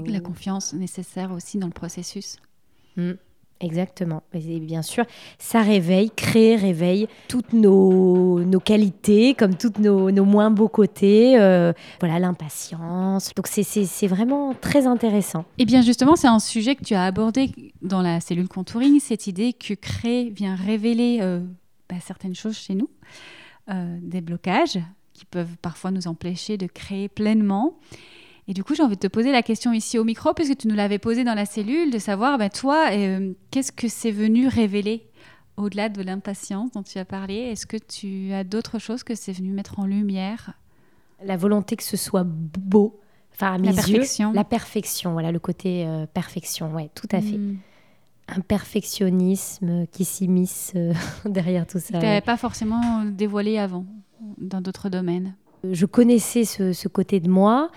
La 0.06 0.18
confiance 0.18 0.74
nécessaire 0.74 1.30
aussi 1.30 1.56
dans 1.58 1.68
le 1.68 1.72
processus. 1.72 2.36
Mm. 2.96 3.12
Exactement. 3.62 4.24
Et 4.34 4.58
bien 4.58 4.82
sûr, 4.82 5.04
ça 5.38 5.62
réveille, 5.62 6.10
créer 6.10 6.56
réveille 6.56 7.06
toutes 7.28 7.52
nos, 7.52 8.40
nos 8.40 8.58
qualités, 8.58 9.34
comme 9.34 9.54
toutes 9.54 9.78
nos, 9.78 10.10
nos 10.10 10.24
moins 10.24 10.50
beaux 10.50 10.68
côtés. 10.68 11.40
Euh, 11.40 11.72
voilà, 12.00 12.18
l'impatience. 12.18 13.32
Donc, 13.36 13.46
c'est 13.46 14.06
vraiment 14.08 14.52
très 14.54 14.86
intéressant. 14.86 15.44
Et 15.58 15.64
bien, 15.64 15.80
justement, 15.80 16.16
c'est 16.16 16.26
un 16.26 16.40
sujet 16.40 16.74
que 16.74 16.84
tu 16.84 16.94
as 16.94 17.04
abordé 17.04 17.52
dans 17.82 18.02
la 18.02 18.20
cellule 18.20 18.48
contouring, 18.48 18.98
cette 18.98 19.28
idée 19.28 19.52
que 19.52 19.74
créer 19.74 20.30
vient 20.30 20.56
révéler 20.56 21.18
euh, 21.22 21.40
bah, 21.88 21.96
certaines 22.04 22.34
choses 22.34 22.56
chez 22.56 22.74
nous, 22.74 22.90
euh, 23.70 23.96
des 24.02 24.20
blocages 24.20 24.78
qui 25.12 25.24
peuvent 25.24 25.56
parfois 25.62 25.92
nous 25.92 26.08
empêcher 26.08 26.56
de 26.56 26.66
créer 26.66 27.08
pleinement. 27.08 27.74
Et 28.48 28.54
du 28.54 28.64
coup, 28.64 28.74
j'ai 28.74 28.82
envie 28.82 28.96
de 28.96 29.00
te 29.00 29.06
poser 29.06 29.30
la 29.30 29.42
question 29.42 29.72
ici 29.72 29.98
au 29.98 30.04
micro, 30.04 30.34
puisque 30.34 30.56
tu 30.56 30.68
nous 30.68 30.74
l'avais 30.74 30.98
posé 30.98 31.22
dans 31.22 31.34
la 31.34 31.46
cellule, 31.46 31.90
de 31.90 31.98
savoir, 31.98 32.38
ben, 32.38 32.50
toi, 32.50 32.90
euh, 32.90 33.32
qu'est-ce 33.50 33.70
que 33.70 33.88
c'est 33.88 34.10
venu 34.10 34.48
révéler 34.48 35.06
au-delà 35.56 35.88
de 35.88 36.02
l'impatience 36.02 36.72
dont 36.72 36.82
tu 36.82 36.98
as 36.98 37.04
parlé? 37.04 37.34
Est-ce 37.34 37.66
que 37.66 37.76
tu 37.76 38.32
as 38.32 38.42
d'autres 38.42 38.78
choses 38.78 39.04
que 39.04 39.14
c'est 39.14 39.32
venu 39.32 39.50
mettre 39.50 39.78
en 39.78 39.86
lumière? 39.86 40.54
La 41.24 41.36
volonté 41.36 41.76
que 41.76 41.84
ce 41.84 41.96
soit 41.96 42.24
beau, 42.24 42.98
Enfin, 43.34 43.54
à 43.54 43.58
mes 43.58 43.68
la 43.68 43.74
perfection. 43.74 44.32
la 44.32 44.44
perfection, 44.44 45.12
voilà, 45.12 45.32
le 45.32 45.38
côté 45.38 45.88
perfection, 46.12 46.74
ouais, 46.74 46.90
tout 46.94 47.08
à 47.12 47.22
fait. 47.22 47.38
Hmm. 47.38 47.56
Un 48.28 48.40
perfectionnisme 48.40 49.86
qui 49.90 50.04
s'immisce 50.04 50.74
derrière 51.24 51.66
tout 51.66 51.78
ça. 51.78 51.98
Tu 51.98 52.04
n'avais 52.04 52.20
pas 52.20 52.36
forcément 52.36 53.04
dévoilé 53.06 53.56
avant, 53.56 53.86
dans 54.36 54.60
d'autres 54.60 54.90
domaines? 54.90 55.34
Je 55.70 55.86
connaissais 55.86 56.44
ce, 56.44 56.88
côté 56.88 57.20
de 57.20 57.28
moi, 57.28 57.70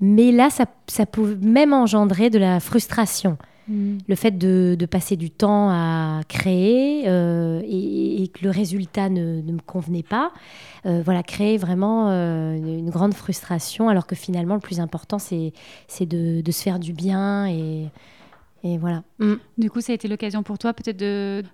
mais 0.00 0.32
là, 0.32 0.50
ça, 0.50 0.66
ça 0.86 1.06
pouvait 1.06 1.36
même 1.36 1.72
engendrer 1.72 2.30
de 2.30 2.38
la 2.38 2.60
frustration. 2.60 3.38
Hmm. 3.68 3.98
Le 4.06 4.14
fait 4.14 4.38
de, 4.38 4.76
passer 4.88 5.16
du 5.16 5.30
temps 5.30 5.68
à 5.70 6.20
créer 6.28 7.08
euh, 7.08 7.60
et, 7.64 8.30
que 8.32 8.44
le 8.44 8.50
résultat 8.50 9.08
ne, 9.08 9.42
me 9.42 9.60
convenait 9.60 10.04
pas, 10.04 10.32
euh, 10.84 11.02
voilà, 11.04 11.22
créer 11.22 11.56
vraiment 11.56 12.10
euh, 12.10 12.54
une, 12.54 12.90
grande 12.90 13.14
frustration, 13.14 13.88
alors 13.88 14.06
que 14.06 14.14
finalement, 14.14 14.54
le 14.54 14.60
plus 14.60 14.78
important, 14.78 15.18
c'est 15.18 15.52
de, 16.00 16.40
de, 16.40 16.52
se 16.52 16.62
faire 16.62 16.78
du 16.78 16.92
bien 16.92 17.48
et, 17.48 17.88
et 18.66 18.78
voilà. 18.78 19.02
Mm. 19.18 19.34
Du 19.58 19.70
coup, 19.70 19.80
ça 19.80 19.92
a 19.92 19.94
été 19.94 20.08
l'occasion 20.08 20.42
pour 20.42 20.58
toi 20.58 20.72
peut-être 20.72 20.98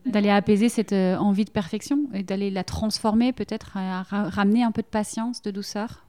d'aller 0.06 0.30
apaiser 0.30 0.68
cette 0.68 0.92
euh, 0.92 1.16
envie 1.16 1.44
de 1.44 1.50
perfection 1.50 2.06
et 2.14 2.22
d'aller 2.22 2.50
la 2.50 2.64
transformer, 2.64 3.32
peut-être 3.32 3.76
à, 3.76 4.02
ramener 4.02 4.62
un 4.62 4.72
peu 4.72 4.82
de 4.82 4.86
patience, 4.86 5.42
de 5.42 5.50
douceur? 5.50 6.06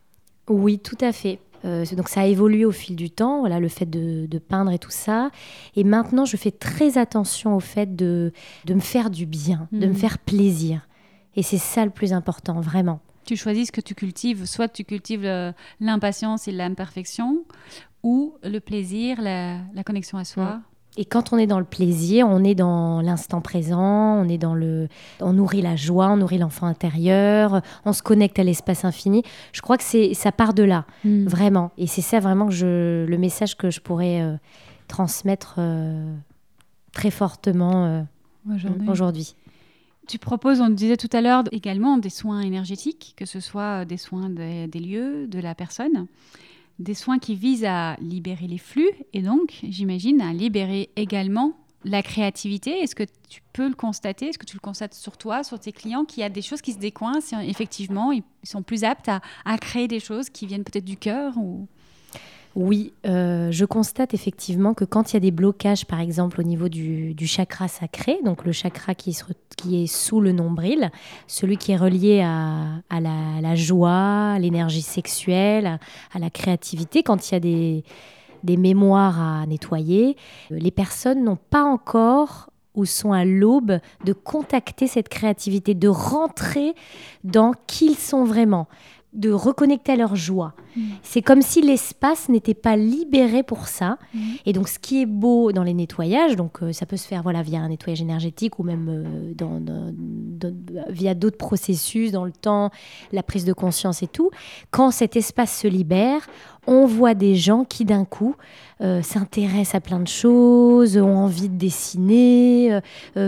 Oui, 0.47 0.79
tout 0.79 0.97
à 1.01 1.11
fait. 1.11 1.39
Euh, 1.65 1.85
donc 1.95 2.09
ça 2.09 2.21
a 2.21 2.25
évolué 2.25 2.65
au 2.65 2.71
fil 2.71 2.95
du 2.95 3.09
temps, 3.09 3.39
voilà, 3.39 3.59
le 3.59 3.67
fait 3.67 3.89
de, 3.89 4.39
peindre 4.39 4.71
et 4.71 4.79
tout 4.79 4.91
ça. 4.91 5.29
Et 5.75 5.83
maintenant, 5.83 6.25
je 6.25 6.37
fais 6.37 6.51
très 6.51 6.97
attention 6.97 7.55
au 7.55 7.59
fait 7.59 7.95
de, 7.95 8.31
de 8.65 8.73
me 8.73 8.79
faire 8.79 9.09
du 9.09 9.25
bien, 9.25 9.67
de 9.71 9.87
me 9.87 9.93
mm. 9.93 9.95
faire 9.95 10.17
plaisir. 10.17 10.87
Et 11.35 11.43
c'est 11.43 11.57
ça 11.57 11.85
le 11.85 11.91
plus 11.91 12.13
important, 12.13 12.61
vraiment. 12.61 12.99
Tu 13.25 13.37
choisis 13.37 13.67
ce 13.67 13.71
que 13.71 13.81
tu 13.81 13.95
cultives, 13.95 14.45
soit 14.45 14.67
tu 14.67 14.83
cultives 14.83 15.53
l'impatience 15.79 16.47
et 16.47 16.51
l'imperfection, 16.51 17.45
ou 18.03 18.35
le 18.43 18.59
plaisir, 18.59 19.21
la, 19.21 19.83
connexion 19.85 20.17
à 20.17 20.25
soi. 20.25 20.59
Et 20.95 21.05
quand 21.05 21.33
on 21.33 21.37
est 21.37 21.47
dans 21.47 21.59
le 21.59 21.65
plaisir, 21.65 22.27
on 22.29 22.43
est 22.43 22.53
dans 22.53 23.01
l'instant 23.01 23.41
présent, 23.41 24.21
on 24.21 24.29
est 24.29 24.37
dans 24.37 24.53
le, 24.53 24.87
on 25.21 25.33
nourrit 25.33 25.61
la 25.61 25.75
joie, 25.75 26.09
on 26.09 26.17
nourrit 26.17 26.37
l'enfant 26.37 26.67
intérieur, 26.67 27.61
on 27.85 27.93
se 27.93 28.03
connecte 28.03 28.37
à 28.37 28.43
l'espace 28.43 28.85
infini. 28.85 29.23
Je 29.53 29.61
crois 29.61 29.77
que 29.77 29.83
c'est, 29.83 30.13
ça 30.13 30.31
part 30.31 30.53
de 30.53 30.61
là, 30.61 30.85
hmm. 31.03 31.25
vraiment. 31.25 31.71
Et 31.79 31.87
c'est 31.87 32.01
ça 32.01 32.19
vraiment 32.19 32.47
que 32.47 32.53
je, 32.53 33.05
le 33.05 33.17
message 33.17 33.57
que 33.57 33.71
je 33.71 33.79
pourrais 33.79 34.21
euh, 34.21 34.35
transmettre 34.87 35.55
euh, 35.57 36.13
très 36.91 37.09
fortement 37.09 37.85
euh, 37.85 38.01
aujourd'hui. 38.87 39.35
Tu 40.07 40.19
proposes, 40.19 40.61
on 40.61 40.69
disait 40.69 40.97
tout 40.97 41.09
à 41.11 41.21
l'heure, 41.21 41.43
également 41.51 41.97
des 41.97 42.09
soins 42.09 42.41
énergétiques, 42.41 43.15
que 43.17 43.25
ce 43.25 43.39
soit 43.39 43.85
des 43.85 43.97
soins 43.97 44.29
des 44.29 44.67
lieux, 44.79 45.27
de 45.27 45.39
la 45.39 45.55
personne 45.55 46.05
des 46.79 46.93
soins 46.93 47.19
qui 47.19 47.35
visent 47.35 47.65
à 47.65 47.95
libérer 47.99 48.47
les 48.47 48.57
flux 48.57 48.89
et 49.13 49.21
donc, 49.21 49.59
j'imagine, 49.63 50.21
à 50.21 50.33
libérer 50.33 50.89
également 50.95 51.53
la 51.85 52.01
créativité. 52.01 52.71
Est-ce 52.79 52.95
que 52.95 53.03
tu 53.29 53.41
peux 53.51 53.67
le 53.67 53.75
constater? 53.75 54.29
Est-ce 54.29 54.37
que 54.37 54.45
tu 54.45 54.55
le 54.55 54.61
constates 54.61 54.93
sur 54.93 55.17
toi, 55.17 55.43
sur 55.43 55.59
tes 55.59 55.71
clients, 55.71 56.05
qu'il 56.05 56.21
y 56.21 56.23
a 56.23 56.29
des 56.29 56.41
choses 56.41 56.61
qui 56.61 56.73
se 56.73 56.79
décoincent 56.79 57.33
Effectivement, 57.43 58.11
ils 58.11 58.23
sont 58.43 58.63
plus 58.63 58.83
aptes 58.83 59.09
à, 59.09 59.21
à 59.45 59.57
créer 59.57 59.87
des 59.87 59.99
choses 59.99 60.29
qui 60.29 60.45
viennent 60.45 60.63
peut-être 60.63 60.85
du 60.85 60.97
cœur 60.97 61.37
ou... 61.37 61.67
Oui, 62.55 62.93
euh, 63.07 63.49
je 63.51 63.65
constate 63.65 64.13
effectivement 64.13 64.75
que 64.75 64.85
quand 64.85 65.11
il 65.11 65.15
y 65.15 65.17
a 65.17 65.19
des 65.19 65.31
blocages, 65.31 65.85
par 65.85 65.99
exemple 65.99 66.39
au 66.39 66.43
niveau 66.43 66.69
du, 66.69 67.15
chakra 67.25 67.67
sacré, 67.67 68.19
donc 68.23 68.45
le 68.45 68.51
chakra 68.51 68.93
qui, 68.93 69.09
est 69.11 69.87
sous 69.87 70.21
le 70.21 70.31
nombril, 70.33 70.91
celui 71.25 71.57
qui 71.57 71.71
est 71.71 71.77
relié 71.77 72.21
à, 72.21 72.99
la, 72.99 73.55
joie, 73.55 74.33
à 74.33 74.39
l'énergie 74.39 74.83
sexuelle, 74.83 75.79
à, 76.13 76.19
la 76.19 76.29
créativité, 76.29 77.01
quand 77.01 77.31
il 77.31 77.33
y 77.33 77.37
a 77.37 77.39
des, 77.39 77.83
des 78.43 78.57
mémoires 78.57 79.19
à 79.19 79.45
nettoyer, 79.47 80.15
euh, 80.51 80.59
les 80.59 80.71
personnes 80.71 81.23
n'ont 81.23 81.39
pas 81.49 81.63
encore 81.63 82.51
ou 82.75 82.85
sont 82.85 83.13
à 83.13 83.25
l'aube 83.25 83.79
de 84.05 84.13
contacter 84.13 84.85
cette 84.87 85.09
créativité, 85.09 85.73
de 85.73 85.87
rentrer 85.87 86.75
dans 87.23 87.53
qui 87.65 87.87
ils 87.87 87.97
sont 87.97 88.23
vraiment 88.23 88.67
de 89.13 89.31
reconnecter 89.31 89.93
à 89.93 89.95
leur 89.95 90.15
joie. 90.15 90.53
Mm. 90.75 90.81
C'est 91.03 91.21
comme 91.21 91.41
si 91.41 91.61
l'espace 91.61 92.29
n'était 92.29 92.53
pas 92.53 92.75
libéré 92.75 93.43
pour 93.43 93.67
ça. 93.67 93.97
Mm. 94.13 94.19
Et 94.45 94.53
donc, 94.53 94.67
ce 94.67 94.79
qui 94.79 95.01
est 95.01 95.05
beau 95.05 95.51
dans 95.51 95.63
les 95.63 95.73
nettoyages, 95.73 96.35
donc 96.35 96.61
euh, 96.61 96.73
ça 96.73 96.85
peut 96.85 96.97
se 96.97 97.07
faire 97.07 97.23
voilà 97.23 97.41
via 97.41 97.59
un 97.59 97.69
nettoyage 97.69 98.01
énergétique 98.01 98.59
ou 98.59 98.63
même 98.63 98.87
euh, 98.89 99.33
dans, 99.35 99.61
via 100.89 101.13
d'autres 101.13 101.37
processus 101.37 102.11
dans 102.11 102.25
le 102.25 102.31
temps, 102.31 102.71
la 103.11 103.23
prise 103.23 103.45
de 103.45 103.53
conscience 103.53 104.03
et 104.03 104.07
tout. 104.07 104.31
Quand 104.71 104.91
cet 104.91 105.15
espace 105.15 105.59
se 105.59 105.67
libère, 105.67 106.27
on 106.65 106.85
voit 106.85 107.13
des 107.13 107.35
gens 107.35 107.65
qui 107.65 107.83
d'un 107.83 108.05
coup 108.05 108.35
euh, 108.81 109.01
s'intéressent 109.01 109.75
à 109.75 109.81
plein 109.81 109.99
de 109.99 110.07
choses, 110.07 110.97
ont 110.97 111.17
envie 111.17 111.49
de 111.49 111.57
dessiner, 111.57 112.79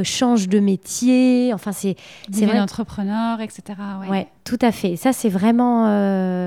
changent 0.03 0.47
de 0.47 0.59
métier. 0.59 1.53
Enfin, 1.53 1.71
c'est 1.71 1.95
c'est 2.31 2.45
vrai. 2.45 2.59
entrepreneur, 2.59 3.41
etc. 3.41 3.63
Ouais. 4.09 4.27
tout 4.43 4.59
à 4.61 4.71
fait. 4.71 4.95
Ça, 4.95 5.13
c'est 5.13 5.29
vraiment 5.29 5.85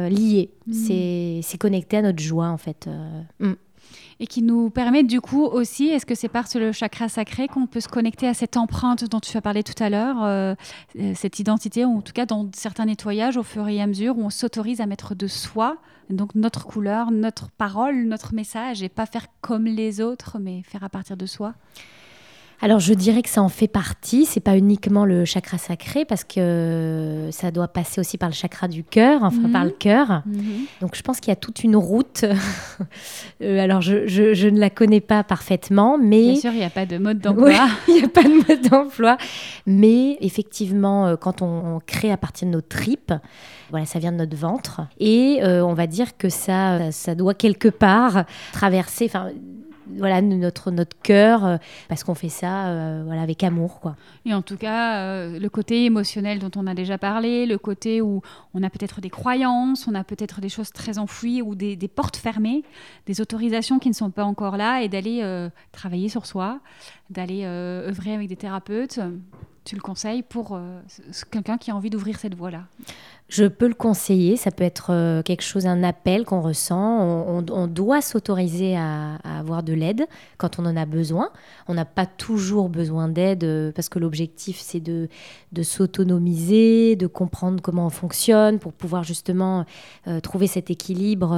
lié. 0.09 0.51
Mm. 0.67 0.73
C'est 1.43 1.59
connecté 1.59 1.99
à 1.99 2.03
notre 2.03 2.23
joie, 2.23 2.49
en 2.49 2.59
fait. 2.59 2.89
Mm 3.41 3.55
et 4.21 4.27
qui 4.27 4.43
nous 4.43 4.71
permet 4.71 5.05
du 5.05 5.21
coup 5.21 5.45
aussi, 5.45 5.89
est-ce 5.89 6.05
que 6.05 6.15
c'est 6.15 6.29
par 6.29 6.45
le 6.55 6.73
chakra 6.73 7.09
sacré 7.09 7.47
qu'on 7.47 7.67
peut 7.67 7.81
se 7.81 7.89
connecter 7.89 8.27
à 8.27 8.35
cette 8.35 8.57
empreinte 8.57 9.05
dont 9.05 9.21
tu 9.21 9.37
as 9.37 9.41
parlé 9.41 9.63
tout 9.63 9.81
à 9.83 9.91
l'heure, 9.91 10.23
euh, 10.25 10.55
euh, 10.99 11.13
cette 11.15 11.39
identité, 11.39 11.85
ou 11.85 11.99
en 11.99 12.01
tout 12.01 12.13
cas 12.13 12.27
dans 12.27 12.49
certains 12.53 12.87
nettoyages 12.87 13.37
au 13.37 13.43
fur 13.43 13.69
et 13.69 13.81
à 13.81 13.87
mesure 13.87 14.19
où 14.19 14.23
on 14.23 14.31
s'autorise 14.31 14.81
à 14.81 14.87
mettre 14.87 15.15
de 15.15 15.27
soi, 15.27 15.77
donc 16.11 16.35
notre 16.35 16.67
couleur, 16.67 17.11
notre 17.11 17.51
parole, 17.51 18.05
notre 18.05 18.35
message, 18.35 18.83
et 18.83 18.89
pas 18.89 19.07
faire 19.07 19.27
comme 19.41 19.67
les 19.67 20.01
autres, 20.01 20.39
mais 20.41 20.63
faire 20.63 20.83
à 20.83 20.89
partir 20.89 21.17
de 21.17 21.27
soi? 21.27 21.55
Alors 22.61 22.81
je 22.81 22.93
dirais 22.93 23.23
que 23.23 23.29
ça 23.29 23.41
en 23.41 23.49
fait 23.49 23.69
partie, 23.69 24.25
c'est 24.25 24.41
pas 24.41 24.57
uniquement 24.57 25.05
le 25.05 25.25
chakra 25.25 25.59
sacré 25.59 26.05
parce 26.05 26.25
que 26.25 27.29
ça 27.31 27.53
doit 27.53 27.69
passer 27.69 28.01
aussi 28.01 28.19
par 28.19 28.29
le 28.29 28.35
chakra 28.35 28.67
du 28.67 28.83
cœur, 28.83 29.23
enfin 29.23 29.49
par 29.49 29.65
le 29.65 29.71
mhm. 29.71 29.79
cœur. 29.79 30.23
Mhm. 30.27 30.43
Donc 30.81 30.97
je 30.97 31.03
pense 31.03 31.21
qu'il 31.21 31.29
y 31.29 31.33
a 31.33 31.37
toute 31.37 31.63
une 31.65 31.77
route. 31.77 32.25
Euh, 33.41 33.61
alors 33.61 33.81
je, 33.81 34.07
je, 34.09 34.49
ne 34.49 34.59
la 34.59 34.69
connais 34.69 35.01
pas 35.01 35.23
parfaitement, 35.23 35.97
mais 35.97 36.33
bien 36.33 36.41
sûr 36.41 36.53
il 36.53 36.59
n'y 36.59 36.65
a 36.65 36.71
pas 36.71 36.87
de 36.87 36.99
mode 36.99 37.21
d'emploi. 37.21 37.69
il 37.89 37.95
n'y 37.95 38.05
a 38.05 38.09
pas 38.09 38.25
de 38.25 38.49
mode 38.49 38.69
d'emploi, 38.69 39.17
mais 39.67 40.17
effectivement 40.21 41.07
euh, 41.07 41.17
quand 41.17 41.43
on, 41.43 41.81
crée 41.87 42.11
à 42.11 42.17
partir 42.17 42.49
de 42.49 42.53
nos 42.53 42.61
tripes, 42.61 43.13
voilà, 43.71 43.87
ça 43.87 44.01
vient 44.01 44.11
de 44.11 44.17
notre 44.17 44.37
ventre 44.37 44.81
et 44.99 45.41
euh, 45.43 45.65
on 45.65 45.75
va 45.75 45.87
dire 45.87 46.17
que 46.17 46.29
ça, 46.29 46.91
ça 46.91 47.15
doit 47.15 47.35
quelque 47.35 47.69
part 47.69 48.25
traverser, 48.53 49.05
enfin 49.07 49.31
voilà 49.97 50.21
notre 50.23 50.71
notre 50.71 51.01
cœur 51.01 51.45
euh, 51.45 51.57
parce 51.89 52.05
qu'on 52.05 52.15
fait 52.15 52.29
ça 52.29 52.69
euh, 52.69 53.03
voilà 53.05 53.23
avec 53.23 53.43
amour 53.43 53.81
quoi. 53.81 53.97
Et 54.25 54.35
en 54.35 54.43
tout 54.43 54.57
cas 54.57 54.99
euh, 54.99 55.39
le 55.39 55.49
côté 55.49 55.85
émotionnel 55.85 56.39
dont 56.39 56.51
on 56.57 56.67
a 56.67 56.75
déjà 56.75 56.99
parlé, 56.99 57.47
le 57.47 57.59
côté 57.59 58.01
où 58.01 58.23
on 58.55 58.63
a 58.63 58.71
peut-être 58.71 59.01
des 59.01 59.11
croyances, 59.11 59.89
on 59.89 59.95
a 59.95 60.05
peut-être 60.05 60.41
des 60.41 60.49
choses 60.49 60.71
très 60.71 60.99
enfouies 60.99 61.43
ou 61.43 61.55
des, 61.55 61.77
des, 61.77 61.89
portes 61.89 62.17
fermées, 62.17 62.63
des 63.07 63.21
autorisations 63.21 63.79
qui 63.79 63.89
ne 63.89 63.95
sont 63.95 64.11
pas 64.11 64.25
encore 64.25 64.57
là 64.57 64.83
et 64.83 64.89
d'aller 64.89 65.49
travailler 65.73 66.09
sur 66.09 66.27
soi, 66.27 66.61
d'aller 67.11 67.45
œuvrer 67.45 68.15
avec 68.15 68.29
des 68.29 68.37
thérapeutes. 68.37 69.01
Tu 69.65 69.75
le 69.75 69.81
conseilles 69.83 70.23
pour 70.23 70.59
quelqu'un 71.31 71.59
qui 71.59 71.71
a 71.71 71.77
envie 71.77 71.91
d'ouvrir 71.91 72.19
cette 72.19 72.35
voie 72.35 72.51
là. 72.51 72.65
Je 73.29 73.45
peux 73.45 73.69
le 73.69 73.75
conseiller, 73.75 74.39
ça 74.39 74.51
peut 74.51 74.65
être 74.65 74.87
euh, 74.91 75.23
quelque 75.23 75.43
chose, 75.43 75.67
un 75.67 75.83
appel 75.83 76.25
qu'on 76.25 76.41
ressent. 76.41 76.79
On, 77.51 77.67
doit 77.67 78.01
s'autoriser 78.01 78.75
à, 78.75 79.17
avoir 79.23 79.63
de 79.63 79.75
l'aide 79.75 80.07
quand 80.39 80.59
on 80.59 80.65
en 80.65 80.77
a 80.77 80.87
besoin. 80.87 81.31
On 81.67 81.75
n'a 81.75 81.85
pas 81.85 82.07
toujours 82.07 82.71
besoin 82.71 83.07
d'aide 83.09 83.45
euh, 83.45 83.71
parce 83.73 83.91
que 83.91 83.99
l'objectif 83.99 84.59
c'est 84.59 84.81
de, 84.81 85.09
s'autonomiser, 85.63 86.97
de 86.97 87.07
comprendre 87.07 87.63
comment 87.63 87.87
on 87.87 87.91
fonctionne 87.91 88.59
pour 88.59 88.73
pouvoir 88.73 89.05
justement 89.05 89.67
euh, 90.07 90.21
trouver 90.21 90.47
cet 90.47 90.71
équilibre 90.71 91.37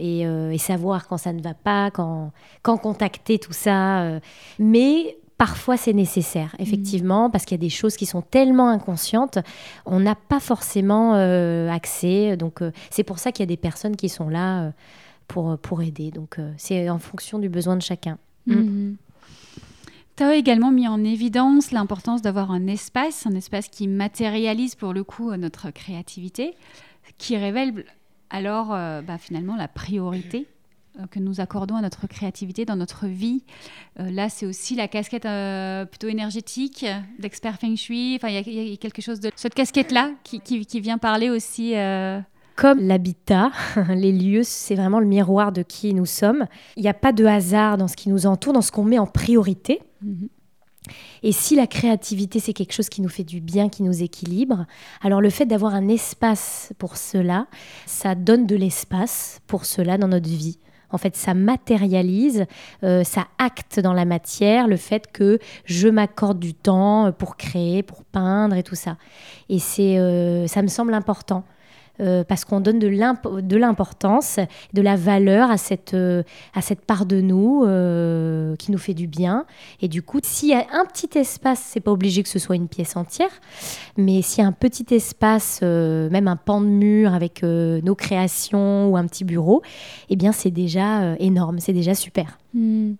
et, 0.00 0.20
et, 0.20 0.58
savoir 0.58 1.08
quand 1.08 1.16
ça 1.16 1.32
ne 1.32 1.42
va 1.42 1.54
pas, 1.54 1.90
quand, 1.90 2.30
quand 2.62 2.76
contacter 2.76 3.40
tout 3.40 3.52
ça. 3.52 4.20
Mais 4.60 5.16
Parfois, 5.42 5.76
c'est 5.76 5.92
nécessaire, 5.92 6.54
mm. 6.56 6.62
effectivement, 6.62 7.28
parce 7.28 7.44
qu'il 7.44 7.56
y 7.56 7.60
a 7.60 7.66
des 7.66 7.68
choses 7.68 7.96
qui 7.96 8.06
sont 8.06 8.22
tellement 8.22 8.68
inconscientes, 8.68 9.38
on 9.86 9.98
n'a 9.98 10.14
pas 10.14 10.38
forcément 10.38 11.16
euh, 11.16 11.68
accès. 11.68 12.36
Donc, 12.36 12.62
euh, 12.62 12.70
c'est 12.90 13.02
pour 13.02 13.18
ça 13.18 13.32
qu'il 13.32 13.42
y 13.42 13.42
a 13.42 13.46
des 13.46 13.56
personnes 13.56 13.96
qui 13.96 14.08
sont 14.08 14.28
là 14.28 14.62
euh, 14.62 14.70
pour, 15.26 15.58
pour 15.58 15.82
aider. 15.82 16.12
Donc, 16.12 16.36
c'est 16.58 16.88
en 16.88 17.00
fonction 17.00 17.40
du 17.40 17.48
besoin 17.48 17.74
de 17.74 17.82
chacun. 17.82 18.18
Mm. 18.46 18.54
Mm-hmm. 18.54 18.96
Tu 20.14 20.22
as 20.22 20.36
également 20.36 20.70
mis 20.70 20.86
en 20.86 21.02
évidence 21.02 21.72
l'importance 21.72 22.22
d'avoir 22.22 22.52
un 22.52 22.68
espace, 22.68 23.26
un 23.26 23.34
espace 23.34 23.66
qui 23.66 23.88
matérialise 23.88 24.76
pour 24.76 24.92
le 24.92 25.02
coup 25.02 25.34
notre 25.34 25.72
créativité, 25.72 26.54
qui 27.18 27.36
révèle 27.36 27.84
alors 28.30 28.68
bah, 28.68 29.18
finalement 29.18 29.56
la 29.56 29.66
priorité 29.66 30.46
que 31.10 31.18
nous 31.18 31.40
accordons 31.40 31.76
à 31.76 31.80
notre 31.80 32.06
créativité 32.06 32.64
dans 32.64 32.76
notre 32.76 33.06
vie. 33.06 33.44
Euh, 33.98 34.10
là, 34.10 34.28
c'est 34.28 34.46
aussi 34.46 34.74
la 34.74 34.88
casquette 34.88 35.26
euh, 35.26 35.84
plutôt 35.84 36.08
énergétique 36.08 36.86
d'expert 37.18 37.58
feng 37.58 37.76
shui. 37.76 38.16
Enfin, 38.16 38.28
il 38.28 38.52
y, 38.52 38.72
a 38.72 38.76
quelque 38.76 39.02
chose 39.02 39.20
de 39.20 39.30
cette 39.36 39.54
casquette-là 39.54 40.10
qui, 40.24 40.40
qui, 40.40 40.80
vient 40.80 40.98
parler 40.98 41.30
aussi 41.30 41.74
comme 42.56 42.80
l'habitat, 42.80 43.50
les 43.88 44.12
lieux, 44.12 44.42
c'est 44.42 44.74
vraiment 44.74 45.00
le 45.00 45.06
miroir 45.06 45.52
de 45.52 45.62
qui 45.62 45.94
nous 45.94 46.06
sommes. 46.06 46.46
Il 46.76 46.82
n'y 46.82 46.88
a 46.88 46.94
pas 46.94 47.12
de 47.12 47.24
hasard 47.24 47.78
dans 47.78 47.88
ce 47.88 47.96
qui 47.96 48.08
nous 48.08 48.26
entoure, 48.26 48.52
dans 48.52 48.62
ce 48.62 48.70
qu'on 48.70 48.84
met 48.84 48.98
en 48.98 49.06
priorité. 49.06 49.80
Mhm. 50.02 50.28
Et 51.22 51.32
si 51.32 51.54
la 51.54 51.68
créativité, 51.68 52.40
c'est 52.40 52.52
quelque 52.52 52.72
chose 52.72 52.88
qui 52.88 53.02
nous 53.02 53.08
fait 53.08 53.22
du 53.22 53.40
bien, 53.40 53.68
qui 53.68 53.84
nous 53.84 54.02
équilibre, 54.02 54.66
alors 55.00 55.20
le 55.20 55.30
fait 55.30 55.46
d'avoir 55.46 55.74
un 55.74 55.88
espace 55.88 56.72
pour 56.78 56.96
cela, 56.96 57.46
ça 57.86 58.16
donne 58.16 58.46
de 58.46 58.56
l'espace 58.56 59.40
pour 59.46 59.64
cela 59.64 59.96
dans 59.96 60.08
notre 60.08 60.28
vie. 60.28 60.58
En 60.92 60.98
fait, 60.98 61.16
ça 61.16 61.34
matérialise, 61.34 62.46
euh, 62.84 63.02
ça 63.04 63.26
acte 63.38 63.80
dans 63.80 63.92
la 63.92 64.04
matière 64.04 64.68
le 64.68 64.76
fait 64.76 65.10
que 65.10 65.38
je 65.64 65.88
m'accorde 65.88 66.38
du 66.38 66.54
temps 66.54 67.12
pour 67.12 67.36
créer, 67.36 67.82
pour 67.82 68.04
peindre 68.04 68.56
et 68.56 68.62
tout 68.62 68.74
ça. 68.74 68.96
Et 69.48 69.58
c'est, 69.58 69.98
euh, 69.98 70.46
ça 70.46 70.62
me 70.62 70.68
semble 70.68 70.94
important. 70.94 71.44
Euh, 72.00 72.24
parce 72.24 72.46
qu'on 72.46 72.60
donne 72.60 72.78
de 72.78 73.56
l'importance, 73.56 74.40
de 74.72 74.80
la 74.80 74.96
valeur 74.96 75.50
à 75.50 75.58
cette, 75.58 75.92
euh, 75.92 76.22
à 76.54 76.62
cette 76.62 76.80
part 76.80 77.04
de 77.04 77.20
nous 77.20 77.64
euh, 77.64 78.56
qui 78.56 78.72
nous 78.72 78.78
fait 78.78 78.94
du 78.94 79.06
bien. 79.06 79.44
Et 79.82 79.88
du 79.88 80.02
coup, 80.02 80.18
s'il 80.22 80.48
y 80.48 80.54
a 80.54 80.64
un 80.72 80.86
petit 80.86 81.18
espace, 81.18 81.60
c'est 81.60 81.80
pas 81.80 81.92
obligé 81.92 82.22
que 82.22 82.30
ce 82.30 82.38
soit 82.38 82.56
une 82.56 82.68
pièce 82.68 82.96
entière, 82.96 83.30
mais 83.98 84.22
s'il 84.22 84.42
y 84.42 84.44
a 84.44 84.48
un 84.48 84.52
petit 84.52 84.86
espace, 84.94 85.60
même 85.62 86.28
un 86.28 86.36
pan 86.36 86.60
de 86.60 86.66
mur 86.66 87.12
avec 87.12 87.42
nos 87.42 87.94
créations 87.94 88.88
ou 88.88 88.96
un 88.96 89.06
petit 89.06 89.24
bureau, 89.24 89.62
eh 90.08 90.16
bien 90.16 90.32
c'est 90.32 90.50
déjà 90.50 91.14
énorme, 91.18 91.58
c'est 91.58 91.72
déjà 91.74 91.94
super. 91.94 92.38
Hmm. 92.54 92.94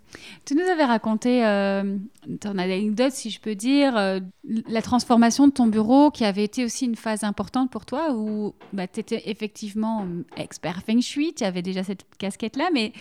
Tu 0.46 0.54
nous 0.54 0.62
avais 0.62 0.84
raconté 0.84 1.44
euh, 1.44 1.98
ton 2.40 2.56
anecdote, 2.56 3.12
si 3.12 3.28
je 3.28 3.38
peux 3.38 3.54
dire, 3.54 3.96
euh, 3.96 4.20
la 4.44 4.80
transformation 4.80 5.46
de 5.46 5.52
ton 5.52 5.66
bureau 5.66 6.10
qui 6.10 6.24
avait 6.24 6.44
été 6.44 6.64
aussi 6.64 6.86
une 6.86 6.96
phase 6.96 7.22
importante 7.22 7.70
pour 7.70 7.84
toi 7.84 8.14
où 8.14 8.54
bah, 8.72 8.86
tu 8.86 9.00
étais 9.00 9.22
effectivement 9.26 10.04
euh, 10.04 10.24
expert 10.38 10.82
feng 10.86 11.02
shui, 11.02 11.34
tu 11.34 11.44
avais 11.44 11.60
déjà 11.60 11.84
cette 11.84 12.06
casquette-là, 12.16 12.70
mais 12.72 12.92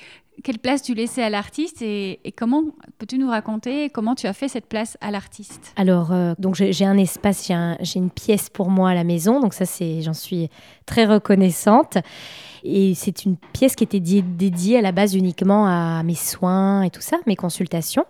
quelle 0.44 0.60
place 0.60 0.82
tu 0.82 0.94
laissais 0.94 1.22
à 1.22 1.30
l'artiste 1.30 1.82
et, 1.82 2.20
comment 2.36 2.63
peux-tu 2.98 3.17
nous 3.17 3.30
raconter 3.30 3.89
comment 3.89 4.15
tu 4.15 4.28
as 4.28 4.34
fait 4.34 4.48
cette 4.48 4.65
place 4.65 4.98
à 5.02 5.12
l'artiste? 5.12 5.74
Alors, 5.76 6.13
donc 6.39 6.56
j'ai 6.56 6.86
un 6.86 6.98
espace, 6.98 7.52
j'ai 7.82 8.00
une 8.00 8.10
pièce 8.10 8.50
pour 8.50 8.70
moi 8.70 8.89
à 8.89 8.94
la 8.94 9.04
maison, 9.04 9.39
donc 9.39 9.54
ça, 9.54 9.65
c'est, 9.65 10.02
j'en 10.02 10.13
suis 10.13 10.50
très 10.86 11.06
reconnaissante. 11.06 11.98
Et 12.63 12.94
c'est 12.96 13.26
une 13.26 13.38
pièce 13.54 13.76
qui 13.76 13.84
était 13.84 14.00
dédiée 14.00 14.78
à 14.78 14.82
la 14.82 14.91
base 14.91 15.15
uniquement 15.15 15.65
à 15.67 16.04
mes 16.04 16.15
soins 16.15 16.84
et 16.84 16.89
tout 16.89 17.02
ça, 17.02 17.17
mes 17.26 17.36
consultations. 17.36 18.06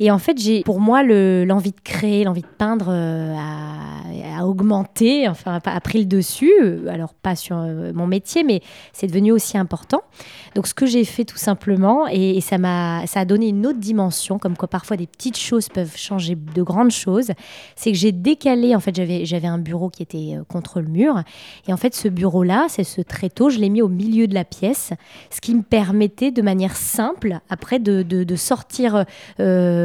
Et 0.00 0.10
en 0.10 0.18
fait, 0.18 0.38
j'ai, 0.38 0.62
pour 0.62 0.80
moi, 0.80 1.02
l'envie 1.02 1.72
de 1.72 1.80
créer, 1.82 2.22
l'envie 2.24 2.42
de 2.42 2.46
peindre 2.46 2.88
euh, 2.90 3.34
a, 3.36 4.46
augmenté, 4.46 5.28
enfin, 5.28 5.60
a 5.64 5.80
pris 5.80 5.98
le 5.98 6.04
dessus. 6.04 6.52
Euh, 6.62 6.86
alors, 6.88 7.14
pas 7.14 7.34
sur 7.34 7.56
euh, 7.58 7.92
mon 7.92 8.06
métier, 8.06 8.44
mais 8.44 8.62
c'est 8.92 9.08
devenu 9.08 9.32
aussi 9.32 9.58
important. 9.58 10.02
Donc, 10.54 10.68
ce 10.68 10.74
que 10.74 10.86
j'ai 10.86 11.04
fait 11.04 11.24
tout 11.24 11.36
simplement, 11.36 12.06
et, 12.06 12.40
ça, 12.40 12.58
m'a, 12.58 13.06
ça 13.06 13.20
a 13.20 13.24
donné 13.24 13.48
une 13.48 13.66
autre 13.66 13.80
dimension, 13.80 14.38
comme 14.38 14.56
quoi 14.56 14.68
parfois 14.68 14.96
des 14.96 15.08
petites 15.08 15.36
choses 15.36 15.68
peuvent 15.68 15.96
changer 15.96 16.36
de 16.36 16.62
grandes 16.62 16.92
choses, 16.92 17.32
c'est 17.74 17.90
que 17.90 17.98
j'ai 17.98 18.12
décalé, 18.12 18.76
en 18.76 18.80
fait, 18.80 18.94
j'avais, 18.94 19.24
j'avais 19.24 19.48
un 19.48 19.58
bureau 19.58 19.90
qui 19.90 20.04
était 20.04 20.36
contre 20.48 20.80
le 20.80 20.88
mur. 20.88 21.22
Et 21.66 21.72
en 21.72 21.76
fait, 21.76 21.96
ce 21.96 22.06
bureau-là, 22.06 22.66
c'est 22.68 22.84
ce 22.84 23.00
tréteau, 23.00 23.50
je 23.50 23.58
l'ai 23.58 23.68
mis 23.68 23.82
au 23.82 23.88
milieu 23.88 24.28
de 24.28 24.34
la 24.34 24.44
pièce, 24.44 24.92
ce 25.30 25.40
qui 25.40 25.54
me 25.54 25.62
permettait 25.62 26.30
de 26.30 26.42
manière 26.42 26.76
simple, 26.76 27.40
après, 27.50 27.80
de, 27.80 28.02
de, 28.02 28.36
sortir. 28.36 29.04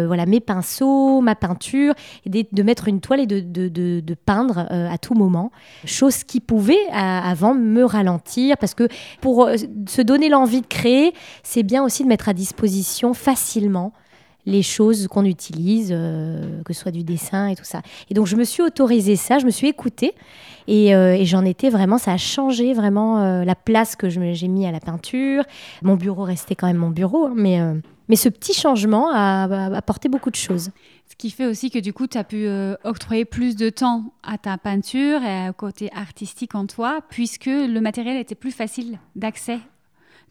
Voilà, 0.07 0.25
mes 0.25 0.39
pinceaux, 0.39 1.21
ma 1.21 1.35
peinture, 1.35 1.93
de, 2.25 2.63
mettre 2.63 2.87
une 2.87 3.01
toile 3.01 3.21
et 3.21 3.25
de, 3.25 4.15
peindre 4.25 4.67
euh, 4.71 4.89
à 4.89 4.97
tout 4.97 5.13
moment. 5.13 5.51
Chose 5.85 6.23
qui 6.23 6.39
pouvait 6.39 6.87
avant 6.91 7.53
me 7.53 7.83
ralentir, 7.83 8.57
parce 8.57 8.73
que 8.73 8.87
pour 9.21 9.45
euh, 9.45 9.55
se 9.87 10.01
donner 10.01 10.29
l'envie 10.29 10.61
de 10.61 10.67
créer, 10.67 11.13
c'est 11.43 11.63
bien 11.63 11.83
aussi 11.83 12.03
de 12.03 12.07
mettre 12.07 12.29
à 12.29 12.33
disposition 12.33 13.13
facilement 13.13 13.93
les 14.45 14.61
choses 14.61 15.07
qu'on 15.07 15.23
utilise, 15.23 15.91
que 15.91 16.73
ce 16.73 16.81
soit 16.81 16.91
du 16.91 17.05
dessin 17.05 17.47
et 17.47 17.55
tout 17.55 17.63
ça. 17.63 17.81
Et 18.09 18.13
donc 18.13 18.27
je 18.27 18.35
me 18.35 18.43
suis 18.43 18.61
autorisée 18.61 19.15
ça, 19.15 19.39
je 19.39 19.45
me 19.45 19.51
suis 19.51 19.69
écoutée 19.69 20.13
et, 20.67 20.89
et 20.89 21.23
j'en 21.23 21.45
étais 21.45 21.69
vraiment, 21.69 21.97
ça 21.97 22.11
a 22.11 22.17
changé 22.17 22.73
vraiment 22.73 23.41
la 23.45 23.55
place 23.55 23.95
que 23.95 24.09
j'ai 24.09 24.47
mis 24.49 24.67
à 24.67 24.73
la 24.73 24.81
peinture. 24.81 25.45
Mon 25.81 25.95
bureau 25.95 26.23
restait 26.23 26.55
quand 26.55 26.67
même 26.67 26.75
mon 26.75 26.89
bureau, 26.89 27.27
hein, 27.27 27.33
mais 27.37 27.61
mais 28.09 28.15
ce 28.15 28.29
petit 28.29 28.53
changement 28.53 29.09
a, 29.11 29.43
apporté 29.75 30.09
beaucoup 30.09 30.29
de 30.29 30.35
choses. 30.35 30.71
Ce 31.09 31.15
qui 31.15 31.29
fait 31.29 31.45
aussi 31.45 31.69
que 31.69 31.79
du 31.79 31.93
coup, 31.93 32.07
tu 32.07 32.17
as 32.17 32.23
pu 32.23 32.47
euh, 32.47 32.75
octroyer 32.83 33.25
plus 33.25 33.55
de 33.55 33.69
temps 33.69 34.13
à 34.23 34.37
ta 34.37 34.57
peinture 34.57 35.21
et 35.23 35.49
au 35.49 35.53
côté 35.53 35.89
artistique 35.93 36.55
en 36.55 36.65
toi, 36.65 37.01
puisque 37.09 37.45
le 37.45 37.79
matériel 37.79 38.17
était 38.17 38.35
plus 38.35 38.51
facile 38.51 38.99
d'accès. 39.15 39.59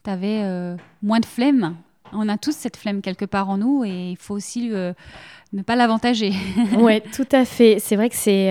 Tu 0.03 0.09
avais 0.09 0.41
euh, 0.43 0.75
moins 1.01 1.19
de 1.19 1.25
flemme. 1.25 1.75
On 2.11 2.29
a 2.29 2.37
tous 2.37 2.51
cette 2.51 2.77
flemme 2.77 3.01
quelque 3.01 3.25
part 3.25 3.49
en 3.49 3.57
nous 3.57 3.83
et 3.85 4.11
il 4.11 4.17
faut 4.17 4.35
aussi 4.35 4.69
euh, 4.71 4.93
ne 5.51 5.63
pas 5.63 5.75
l'avantager. 5.75 6.33
oui, 6.77 7.01
tout 7.15 7.27
à 7.31 7.45
fait. 7.45 7.77
C'est 7.79 7.95
vrai 7.95 8.09
que 8.09 8.15
c'est, 8.15 8.49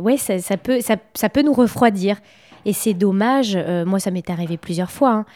ouais, 0.00 0.16
ça, 0.16 0.38
ça, 0.38 0.56
peut, 0.56 0.80
ça, 0.80 0.96
ça, 1.14 1.28
peut 1.28 1.42
nous 1.42 1.52
refroidir. 1.52 2.16
Et 2.64 2.72
c'est 2.72 2.94
dommage. 2.94 3.58
moi, 3.86 3.98
ça 3.98 4.10
m'est 4.10 4.30
arrivé 4.30 4.56
plusieurs 4.56 4.90
fois. 4.90 5.12
Hein. 5.12 5.26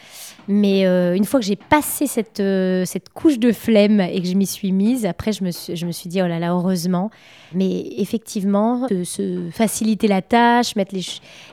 Mais 0.51 0.87
euh, 0.87 1.15
une 1.15 1.25
fois 1.25 1.39
que 1.39 1.45
j'ai 1.45 1.55
passé 1.55 2.07
cette, 2.07 2.39
euh, 2.39 2.83
cette 2.83 3.09
couche 3.09 3.37
de 3.37 3.51
flemme 3.51 4.01
et 4.01 4.19
que 4.19 4.27
je 4.27 4.33
m'y 4.33 4.47
suis 4.47 4.71
mise, 4.71 5.05
après, 5.05 5.31
je 5.31 5.43
me 5.43 5.51
suis, 5.51 5.75
je 5.75 5.85
me 5.85 5.91
suis 5.91 6.09
dit, 6.09 6.23
oh 6.23 6.27
là 6.27 6.39
là, 6.39 6.53
heureusement. 6.53 7.11
Mais 7.53 7.93
effectivement, 7.97 8.87
se, 9.03 9.47
faciliter 9.51 10.07
la 10.07 10.23
tâche, 10.23 10.75
mettre 10.75 10.95
les, 10.95 11.05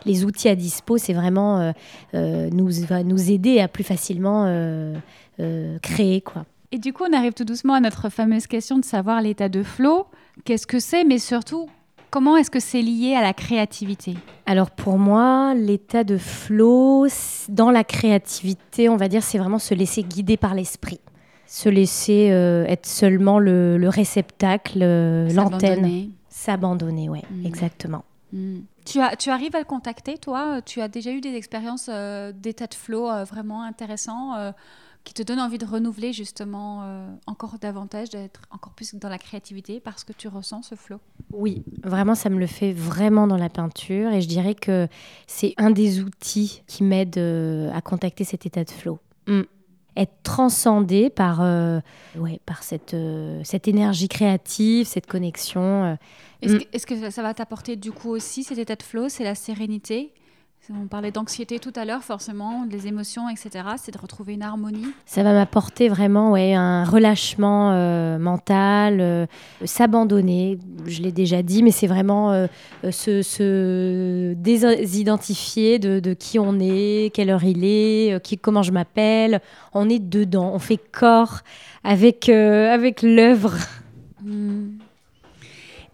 les 0.06 0.24
outils 0.24 0.48
à 0.48 0.54
dispo, 0.54 0.96
c'est 0.96 1.12
vraiment 1.12 1.74
euh, 2.14 2.48
nous, 2.50 2.70
va 2.86 3.02
nous 3.02 3.30
aider 3.30 3.60
à 3.60 3.68
plus 3.68 3.84
facilement 3.84 4.46
créer. 5.82 6.22
quoi. 6.22 6.46
Et 6.72 6.78
du 6.78 6.94
coup, 6.94 7.04
on 7.06 7.12
arrive 7.12 7.34
tout 7.34 7.44
doucement 7.44 7.74
à 7.74 7.80
notre 7.80 8.08
fameuse 8.08 8.46
question 8.46 8.78
de 8.78 8.84
savoir 8.84 9.20
l'état 9.20 9.50
de 9.50 9.62
flow. 9.62 10.06
Qu'est-ce 10.46 10.66
que 10.66 10.78
c'est, 10.78 11.04
mais 11.04 11.18
surtout, 11.18 11.68
Comment 12.10 12.36
est-ce 12.36 12.50
que 12.50 12.60
c'est 12.60 12.82
lié 12.82 13.14
à 13.14 13.22
la 13.22 13.32
créativité 13.32 14.14
Alors 14.46 14.70
pour 14.70 14.98
moi, 14.98 15.54
l'état 15.54 16.04
de 16.04 16.16
flow 16.16 17.06
dans 17.48 17.70
la 17.70 17.84
créativité, 17.84 18.88
on 18.88 18.96
va 18.96 19.08
dire, 19.08 19.22
c'est 19.22 19.38
vraiment 19.38 19.58
se 19.58 19.74
laisser 19.74 20.02
guider 20.02 20.36
par 20.36 20.54
l'esprit. 20.54 21.00
Se 21.46 21.68
laisser 21.68 22.30
euh, 22.30 22.64
être 22.66 22.86
seulement 22.86 23.38
le, 23.38 23.88
réceptacle, 23.88 24.80
euh, 24.82 25.30
l'antenne. 25.32 26.10
S'abandonner, 26.28 27.08
oui, 27.08 27.20
mm. 27.30 27.46
exactement. 27.46 28.04
Mm. 28.32 28.58
Tu, 28.84 29.00
as, 29.00 29.16
tu 29.16 29.30
arrives 29.30 29.54
à 29.56 29.58
le 29.58 29.64
contacter, 29.64 30.18
toi? 30.18 30.60
Tu 30.62 30.80
as 30.80 30.88
déjà 30.88 31.10
eu 31.10 31.20
des 31.20 31.34
expériences 31.34 31.88
euh, 31.92 32.32
d'état 32.32 32.66
de 32.66 32.74
flow 32.74 33.08
vraiment 33.24 33.62
intéressants 33.62 34.52
qui 35.06 35.14
te 35.14 35.22
donne 35.22 35.38
envie 35.38 35.56
de 35.56 35.64
renouveler 35.64 36.12
justement 36.12 36.82
euh, 36.82 37.08
encore 37.28 37.58
davantage, 37.60 38.10
d'être 38.10 38.40
encore 38.50 38.72
plus 38.72 38.92
dans 38.96 39.08
la 39.08 39.18
créativité 39.18 39.78
parce 39.78 40.02
que 40.02 40.12
tu 40.12 40.26
ressens 40.26 40.62
ce 40.62 40.74
flot 40.74 40.98
Oui, 41.32 41.62
vraiment, 41.84 42.16
ça 42.16 42.28
me 42.28 42.40
le 42.40 42.48
fait 42.48 42.72
vraiment 42.72 43.28
dans 43.28 43.36
la 43.36 43.48
peinture 43.48 44.10
et 44.10 44.20
je 44.20 44.26
dirais 44.26 44.56
que 44.56 44.88
c'est 45.28 45.54
un 45.58 45.70
des 45.70 46.00
outils 46.00 46.62
qui 46.66 46.82
m'aide 46.82 47.18
euh, 47.18 47.72
à 47.72 47.80
contacter 47.80 48.24
cet 48.24 48.46
état 48.46 48.64
de 48.64 48.70
flow. 48.70 48.98
Mm. 49.28 49.42
Être 49.96 50.22
transcendé 50.24 51.08
par, 51.08 51.40
euh, 51.40 51.78
ouais, 52.16 52.40
par 52.44 52.64
cette, 52.64 52.96
cette 53.44 53.68
énergie 53.68 54.08
créative, 54.08 54.86
cette 54.86 55.06
connexion. 55.06 55.96
Est-ce 56.42 56.54
mm. 56.54 56.58
que, 56.58 56.64
est 56.72 56.84
que, 56.84 57.10
ça 57.10 57.22
va 57.22 57.32
t'apporter 57.32 57.76
du 57.76 57.92
coup 57.92 58.10
aussi 58.10 58.42
cet 58.42 58.58
état 58.58 58.74
de 58.74 58.82
flow? 58.82 59.08
C'est 59.08 59.24
la 59.24 59.36
sérénité? 59.36 60.12
On 60.70 60.88
parlait 60.88 61.12
d'anxiété 61.12 61.58
tout 61.58 61.72
à 61.76 61.84
l'heure, 61.84 62.02
forcément, 62.02 62.66
des 62.66 62.88
émotions, 62.88 63.28
etc. 63.28 63.64
C'est 63.76 63.92
de 63.92 63.98
retrouver 63.98 64.34
une 64.34 64.42
harmonie. 64.42 64.86
Ça 65.04 65.22
va 65.22 65.32
m'apporter 65.32 65.88
vraiment 65.88 66.32
ouais, 66.32 66.54
un 66.54 66.84
relâchement 66.84 67.70
euh, 67.72 68.18
mental, 68.18 69.00
euh, 69.00 69.26
s'abandonner. 69.64 70.58
Je 70.86 71.02
l'ai 71.02 71.12
déjà 71.12 71.42
dit, 71.42 71.62
mais 71.62 71.70
c'est 71.70 71.86
vraiment 71.86 72.32
euh, 72.32 72.46
se, 72.90 74.32
désidentifier 74.34 75.78
de, 75.78 76.14
qui 76.14 76.38
on 76.38 76.58
est, 76.58 77.14
quelle 77.14 77.30
heure 77.30 77.44
il 77.44 77.64
est, 77.64 78.22
qui, 78.24 78.36
comment 78.36 78.62
je 78.62 78.72
m'appelle. 78.72 79.40
On 79.72 79.88
est 79.88 80.00
dedans, 80.00 80.50
on 80.52 80.58
fait 80.58 80.80
corps 80.92 81.40
avec, 81.84 82.28
avec 82.28 83.02
l'œuvre. 83.02 83.54
Hmm. 84.22 84.78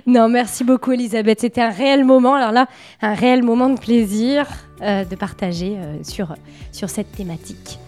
non, 0.07 0.29
merci 0.29 0.63
beaucoup 0.63 0.93
Elisabeth. 0.93 1.41
C'était 1.41 1.63
un 1.63 1.71
réel 1.71 2.05
moment. 2.05 2.35
Alors 2.35 2.53
là, 2.53 2.69
un 3.03 3.15
réel 3.15 3.43
moment 3.43 3.69
de 3.69 3.81
plaisir 3.81 4.47
euh, 4.83 5.05
de 5.05 5.17
partager 5.17 5.77
euh, 5.77 5.97
sur, 6.05 6.35
sur 6.71 6.89
cette 6.89 7.11
thématique. 7.11 7.79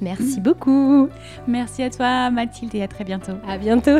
Merci 0.00 0.40
beaucoup. 0.40 1.08
Merci 1.48 1.82
à 1.82 1.90
toi 1.90 2.30
Mathilde 2.30 2.74
et 2.74 2.82
à 2.82 2.88
très 2.88 3.04
bientôt. 3.04 3.32
À 3.48 3.56
bientôt. 3.56 3.98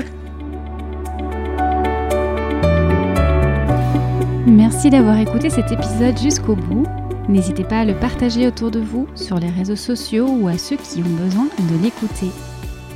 Merci 4.47 4.91
d'avoir 4.91 5.19
écouté 5.19 5.49
cet 5.49 5.73
épisode 5.73 6.19
jusqu'au 6.19 6.55
bout. 6.55 6.85
N'hésitez 7.31 7.65
pas 7.65 7.79
à 7.79 7.87
le 7.87 7.95
partager 7.95 8.47
autour 8.47 8.71
de 8.71 8.79
vous 8.79 9.09
sur 9.15 9.39
les 9.39 9.49
réseaux 9.49 9.75
sociaux 9.75 10.29
ou 10.29 10.49
à 10.49 10.59
ceux 10.59 10.77
qui 10.77 10.99
ont 10.99 11.25
besoin 11.25 11.47
de 11.47 11.83
l'écouter. 11.83 12.29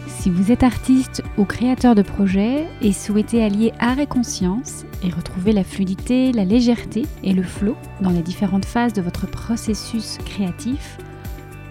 Si 0.08 0.28
vous 0.28 0.52
êtes 0.52 0.62
artiste 0.62 1.22
ou 1.38 1.46
créateur 1.46 1.94
de 1.94 2.02
projet 2.02 2.66
et 2.82 2.92
souhaitez 2.92 3.42
allier 3.42 3.72
art 3.78 3.98
et 3.98 4.06
conscience 4.06 4.84
et 5.02 5.08
retrouver 5.08 5.52
la 5.52 5.64
fluidité, 5.64 6.32
la 6.32 6.44
légèreté 6.44 7.06
et 7.24 7.32
le 7.32 7.42
flow 7.42 7.76
dans 8.02 8.10
les 8.10 8.20
différentes 8.20 8.66
phases 8.66 8.92
de 8.92 9.00
votre 9.00 9.26
processus 9.26 10.18
créatif, 10.26 10.98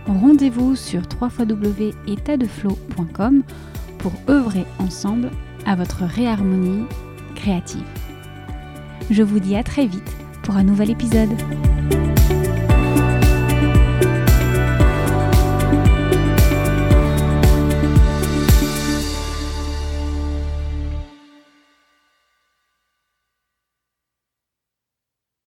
rendez-vous 0.08 0.76
sur 0.76 1.04
www.étatdeflow.com 1.22 3.44
pour 4.00 4.14
œuvrer 4.28 4.66
ensemble 4.80 5.30
à 5.68 5.76
votre 5.76 6.04
réharmonie 6.04 6.86
créative. 7.36 8.07
Je 9.10 9.24
vous 9.24 9.40
dis 9.40 9.56
à 9.56 9.64
très 9.64 9.86
vite 9.86 10.18
pour 10.44 10.56
un 10.56 10.64
nouvel 10.64 10.90
épisode. 10.90 11.30